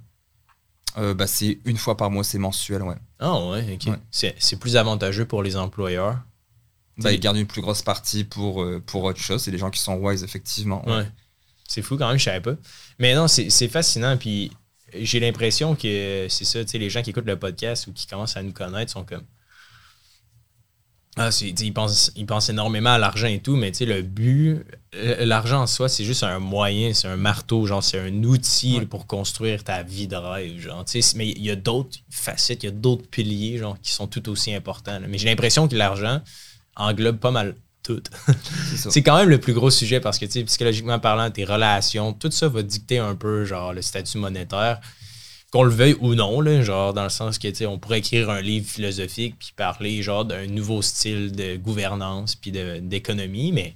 [0.97, 2.95] Euh, bah, c'est une fois par mois, c'est mensuel, ouais.
[3.19, 3.91] Ah ouais, ok.
[3.93, 3.99] Ouais.
[4.39, 6.19] C'est plus avantageux pour les employeurs.
[6.99, 9.41] Bah, ils gardent une plus grosse partie pour, euh, pour autre chose.
[9.41, 10.87] C'est les gens qui sont wise, effectivement.
[10.87, 11.07] Ouais.
[11.67, 12.53] C'est fou quand même, je savais pas.
[12.99, 14.15] Mais non, c'est c'est fascinant.
[14.17, 14.51] Puis
[14.99, 18.07] j'ai l'impression que c'est ça, tu sais, les gens qui écoutent le podcast ou qui
[18.07, 19.23] commencent à nous connaître sont comme.
[21.15, 24.65] Ah, ils, pensent, ils pensent énormément à l'argent et tout, mais tu sais, le but,
[25.19, 28.85] l'argent en soi, c'est juste un moyen, c'est un marteau, genre, c'est un outil Ouais.
[28.87, 31.15] pour construire ta vie de rêve, genre, tu sais.
[31.17, 34.27] Mais il y a d'autres facettes, il y a d'autres piliers, genre, qui sont tout
[34.27, 34.99] aussi importants.
[34.99, 35.07] là.
[35.07, 36.19] Mais j'ai l'impression que l'argent
[36.75, 38.01] englobe pas mal tout.
[38.75, 42.13] C'est quand même le plus gros sujet parce que, tu sais, psychologiquement parlant, tes relations,
[42.13, 44.79] tout ça va dicter un peu, genre, le statut monétaire.
[45.51, 47.99] Qu'on le veuille ou non, là, genre, dans le sens que, tu sais, on pourrait
[47.99, 53.75] écrire un livre philosophique puis parler, genre, d'un nouveau style de gouvernance puis d'économie, mais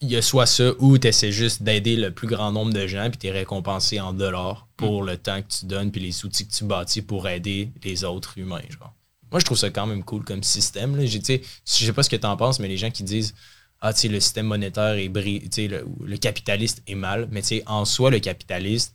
[0.00, 2.88] il y a soit ça ou tu essaies juste d'aider le plus grand nombre de
[2.88, 6.24] gens puis tu es récompensé en dollars pour le temps que tu donnes puis les
[6.24, 8.92] outils que tu bâtis pour aider les autres humains, genre.
[9.32, 10.94] Moi, je trouve ça quand même cool comme système.
[10.96, 11.04] Là.
[11.08, 13.34] Sais, Je sais pas ce que tu en penses, mais les gens qui disent
[13.80, 17.26] Ah, tu sais, le système monétaire est bri tu sais, le, le capitaliste est mal.
[17.32, 18.94] Mais tu sais, en soi, le capitaliste,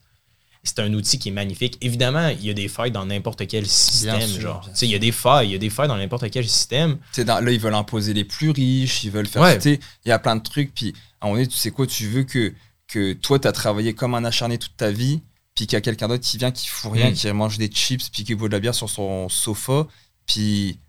[0.63, 1.77] c'est un outil qui est magnifique.
[1.81, 4.21] Évidemment, il y a des failles dans n'importe quel système.
[4.21, 4.61] sûr, genre.
[4.61, 6.29] bien Tu sais, Il y a des failles, il y a des failles dans n'importe
[6.29, 6.97] quel système.
[7.17, 9.41] Dans- là, ils veulent imposer les plus riches, ils veulent faire.
[9.41, 9.57] Ouais.
[9.63, 9.79] Il
[10.09, 10.73] y a plein de trucs.
[10.73, 12.53] Puis, à un moment donné, tu sais quoi, tu veux que,
[12.87, 15.21] que toi, tu as travaillé comme un acharné toute ta vie,
[15.55, 17.13] puis qu'il y a quelqu'un d'autre qui vient, qui fout rien, Mm.
[17.13, 19.87] qui mange des chips, puis qui boit de la bière sur son sofa,
[20.27, 20.79] puis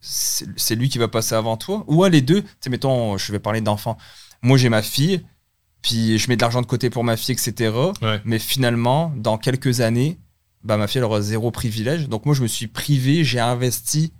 [0.00, 1.84] c'est lui qui va passer avant toi.
[1.86, 3.96] Ou à les deux, tu sais, mettons, je vais parler d'enfants.
[4.42, 5.24] Moi, j'ai ma fille,
[5.82, 7.72] puis je mets de l'argent de côté pour ma fille, etc.
[8.02, 8.20] Ouais.
[8.24, 10.18] Mais finalement, dans quelques années,
[10.64, 12.08] bah, ma fille, elle aura zéro privilège.
[12.08, 14.12] Donc moi, je me suis privé, j'ai investi.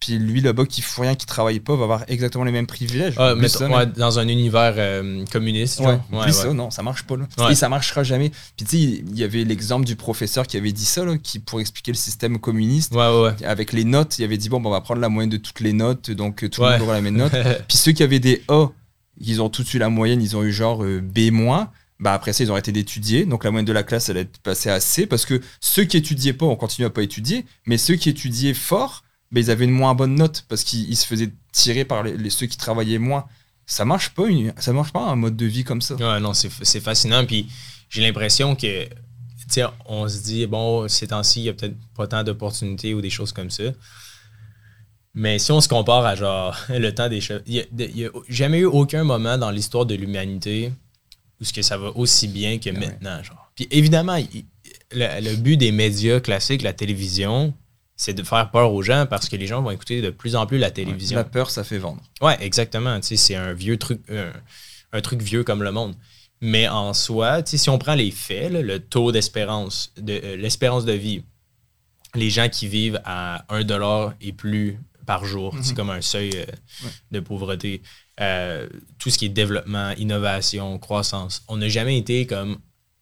[0.00, 3.14] Puis lui, là-bas, qui fout rien, qui travaille pas, va avoir exactement les mêmes privilèges.
[3.16, 5.80] Ah, mettons, ça, ouais, mais- dans un univers euh, communiste.
[5.80, 6.04] Ouais, genre.
[6.12, 7.16] oublie Ouais, ça, non, ça marche pas.
[7.16, 7.26] Là.
[7.50, 8.30] Et ça marchera jamais.
[8.56, 11.40] Puis tu sais, il y avait l'exemple du professeur qui avait dit ça, là, qui
[11.40, 12.94] pour expliquer le système communiste,
[13.44, 15.60] avec les notes, il avait dit bon, bah, on va prendre la moyenne de toutes
[15.60, 17.32] les notes, donc euh, tout le monde aura la même note.
[17.68, 18.66] Puis ceux qui avaient des A,
[19.20, 21.30] ils ont tous eu la moyenne, ils ont eu genre euh, B-.
[22.00, 23.24] Bah après ça, ils ont arrêté d'étudier.
[23.24, 25.06] Donc la moyenne de la classe, elle est passée à C.
[25.06, 27.44] Parce que ceux qui étudiaient pas, on continue à pas étudier.
[27.66, 29.02] Mais ceux qui étudiaient fort,
[29.32, 32.30] ils avaient une moins bonne note parce qu'ils ils se faisaient tirer par les, les-
[32.30, 33.26] ceux qui travaillaient moins.
[33.66, 35.94] Ça marche pas, une, ça marche pas un mode de vie comme ça.
[35.96, 37.26] Ouais, non, c'est fascinant.
[37.26, 37.46] Puis
[37.90, 38.88] j'ai l'impression que,
[39.86, 43.10] on se dit, bon, ces temps-ci, il y a peut-être pas tant d'opportunités ou des
[43.10, 43.64] choses comme ça.
[45.14, 48.58] Mais si on se compare à genre le temps des chefs, il n'y a, jamais
[48.60, 50.72] eu aucun moment dans l'histoire de l'humanité
[51.40, 52.78] où ce que ça va aussi bien que Ah ouais.
[52.86, 53.22] maintenant.
[53.22, 53.50] Genre.
[53.54, 54.44] Puis évidemment, il-
[54.92, 57.52] le, le but des médias classiques, la télévision,
[58.00, 60.46] c'est de faire peur aux gens parce que les gens vont écouter de plus en
[60.46, 61.16] plus la télévision.
[61.18, 62.00] La peur, ça fait vendre.
[62.22, 62.98] Ouais, exactement.
[63.00, 64.32] Tu sais, c'est un vieux truc, un,
[64.92, 65.94] un truc vieux comme le monde.
[66.40, 70.12] Mais en soi, tu sais, si on prend les faits, là, le taux d'espérance, de
[70.22, 71.24] euh, l'espérance de vie,
[72.14, 75.76] les gens qui vivent à 1 dollar et plus par jour, c'est Mhm.
[75.76, 76.44] comme un seuil euh,
[76.84, 76.90] Ouais.
[77.10, 77.82] de pauvreté.
[78.20, 78.68] Euh,
[78.98, 82.58] tout ce qui est développement, innovation, croissance, on n'a jamais été comme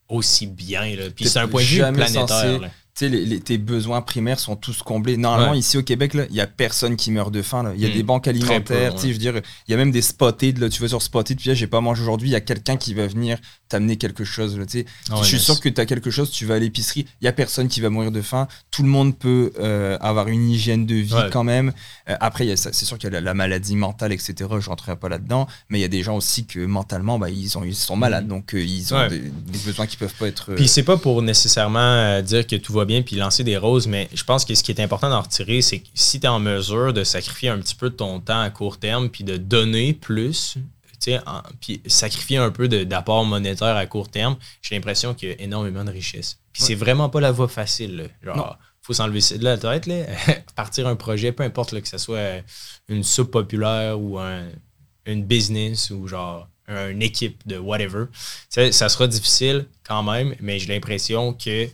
[0.09, 0.95] aussi bien.
[0.95, 1.09] Là.
[1.15, 2.61] Puis c'est un point de vue planétaire.
[3.05, 5.17] Sais, les- les- tes besoins primaires sont tous comblés.
[5.17, 5.59] Normalement, Ouais.
[5.59, 7.71] ici au Québec, il y a personne qui meurt de faim.
[7.75, 7.93] Il y a Hmm.
[7.93, 8.91] des banques alimentaires.
[8.93, 10.57] peu, tu sais, Je veux dire, il y a même des spotted.
[10.59, 12.29] Là, tu vas sur spotted, puis là, j'ai pas mangé aujourd'hui.
[12.29, 13.37] Il y a quelqu'un qui va venir
[13.69, 14.57] t'amener quelque chose.
[14.57, 14.85] là, tu sais.
[15.11, 17.27] Ouais, je suis sûr que tu as quelque chose, tu vas à l'épicerie, il y
[17.27, 18.47] a personne qui va mourir de faim.
[18.71, 21.29] Tout le monde peut euh, avoir une hygiène de vie Ouais.
[21.31, 21.73] quand même.
[22.09, 24.35] Euh, après, c'est sûr qu'il y a la, la maladie mentale, etc.
[24.59, 25.47] Je rentrerai pas là-dedans.
[25.69, 28.27] Mais il y a des gens aussi que mentalement, bah, ils, ont, ils sont malades.
[28.27, 29.09] Donc, euh, ils ont Ouais.
[29.09, 30.53] des, des besoins qui peuvent pas être.
[30.55, 34.09] Puis c'est pas pour nécessairement dire que tout va bien puis lancer des roses, mais
[34.13, 36.39] je pense que ce qui est important d'en retirer, c'est que si tu es en
[36.39, 39.93] mesure de sacrifier un petit peu de ton temps à court terme puis de donner
[39.93, 45.13] plus, tu sais, en- puis sacrifier un peu d'apport monétaire à court terme, j'ai l'impression
[45.13, 46.39] qu'il y a énormément de richesse.
[46.53, 47.97] Puis c'est vraiment pas la voie facile.
[47.97, 48.03] là.
[48.33, 48.35] Non.
[48.41, 50.05] Genre, faut s'enlever de la tête, là.
[50.55, 52.41] partir un projet, peu importe là, que ce soit
[52.87, 54.45] une soupe populaire ou un,
[55.05, 58.05] une business ou genre une équipe de whatever.
[58.49, 61.67] Ça sera difficile quand même, mais j'ai l'impression que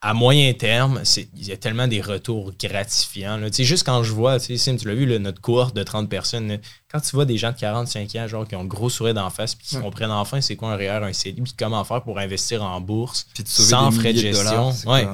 [0.00, 3.36] à moyen terme, c'est- il y a tellement des retours gratifiants.
[3.36, 3.48] là.
[3.52, 6.56] Juste quand je vois, Sim, tu l'as vu, là, notre cohorte de 30 personnes, là,
[6.88, 9.28] quand tu vois des gens de 45 ans, genre, qui ont le gros sourire d'en
[9.28, 9.82] face, puis qui Ouais.
[9.82, 13.26] comprennent enfin c'est quoi un REER, un CELI, puis comment faire pour investir en bourse,
[13.44, 14.70] sans frais de gestion.
[14.72, 15.08] c'est Ouais.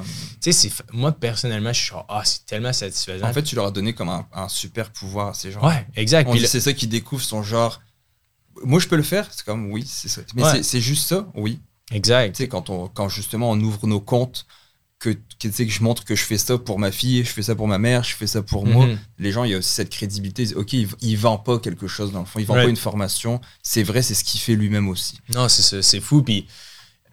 [0.51, 3.25] c'est moi, personnellement, je suis genre, ah, c'est tellement satisfaisant.
[3.27, 5.65] En fait, tu leur as donné comme un, un super pouvoir à ces gens.
[5.67, 6.31] ouais, exact.
[6.31, 7.81] Le- c'est ça qu'ils découvrent son genre.
[8.63, 9.27] Moi, je peux le faire.
[9.31, 10.21] C'est comme oui, c'est ça.
[10.35, 10.51] Mais Ouais.
[10.51, 11.59] c'est- c'est juste ça, oui.
[11.91, 12.35] exact.
[12.35, 14.45] Tu sais, quand, on, quand justement on ouvre nos comptes,
[14.99, 17.53] que, que, que je montre que je fais ça pour ma fille, je fais ça
[17.55, 18.87] pour ma mère, je fais ça pour moi.
[18.87, 18.97] Mhm.
[19.19, 20.43] Les gens, il y a aussi cette crédibilité.
[20.43, 22.65] Ils disent, Ok, il, il vend pas quelque chose dans le fond, il vend pas
[22.65, 23.41] une formation.
[23.61, 25.19] C'est vrai, c'est ce qu'il fait lui-même aussi.
[25.33, 26.23] Non, c'est fou.
[26.23, 26.47] Puis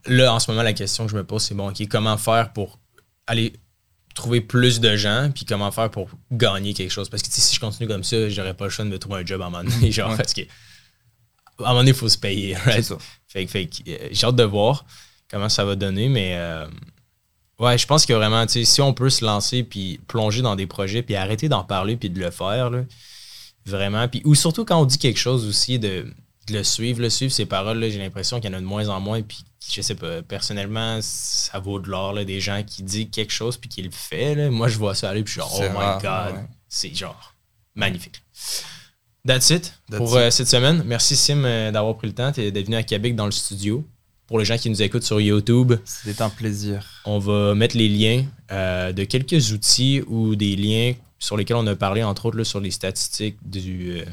[0.06, 2.52] là, en ce moment, la question que je me pose, c'est bon, OK, comment faire
[2.52, 2.78] pour
[3.26, 3.52] aller
[4.14, 7.08] trouver plus de gens, puis comment faire pour gagner quelque chose?
[7.08, 9.26] Parce que si je continue comme ça, j'aurais pas le choix de me trouver un
[9.26, 10.16] job à un moment donné, genre, Ouais.
[10.16, 12.54] parce que à un moment donné, il faut se payer.
[12.64, 12.84] C'est right?
[12.84, 12.96] ça.
[13.28, 13.48] Fait,
[13.88, 14.84] euh, j'ai hâte de voir
[15.30, 16.66] comment ça va donner, mais euh,
[17.62, 20.56] ouais, je pense que vraiment, tu sais, si on peut se lancer puis plonger dans
[20.56, 22.82] des projets puis arrêter d'en parler puis de le faire, là,
[23.64, 24.06] vraiment.
[24.08, 26.06] Puis, ou surtout quand on dit quelque chose aussi, de,
[26.48, 28.66] de le suivre, le suivre ses paroles, là, j'ai l'impression qu'il y en a de
[28.66, 29.22] moins en moins.
[29.22, 33.56] Puis, je sais pas, personnellement, ça vaut de l'or, des gens qui disent quelque chose
[33.56, 34.34] puis qui le fait.
[34.34, 34.50] Là.
[34.50, 36.46] Moi, je vois ça aller puis je suis genre, oh my god, ouais.
[36.68, 37.34] c'est genre
[37.74, 38.22] magnifique.
[39.24, 40.22] That's it That's pour it.
[40.22, 40.82] euh, cette semaine.
[40.84, 43.86] Merci Sim euh, d'avoir pris le temps d'être venu à Québec dans le studio.
[44.32, 46.86] Pour les gens qui nous écoutent sur YouTube, C'était un plaisir.
[47.04, 51.66] on va mettre les liens euh, de quelques outils ou des liens sur lesquels on
[51.66, 54.04] a parlé, entre autres, là, sur les statistiques du euh,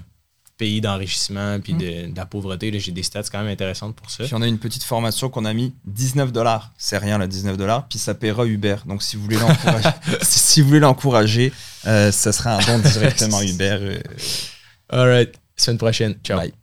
[0.57, 2.77] pays d'enrichissement puis de, de la pauvreté.
[2.81, 4.25] J'ai des stats quand même intéressantes pour ça.
[4.25, 6.73] Puis on a une petite formation qu'on a mis 19 dollars.
[6.77, 7.87] C'est rien là, 19 dollars.
[7.87, 8.75] Puis ça paiera Uber.
[8.87, 9.87] Donc si vous voulez l'encourager,
[10.21, 11.53] si vous voulez l'encourager,
[11.87, 14.01] euh, ça sera un don directement Uber.
[14.89, 15.33] All right.
[15.55, 16.15] Semaine prochaine.
[16.25, 16.39] Ciao.
[16.39, 16.58] bye.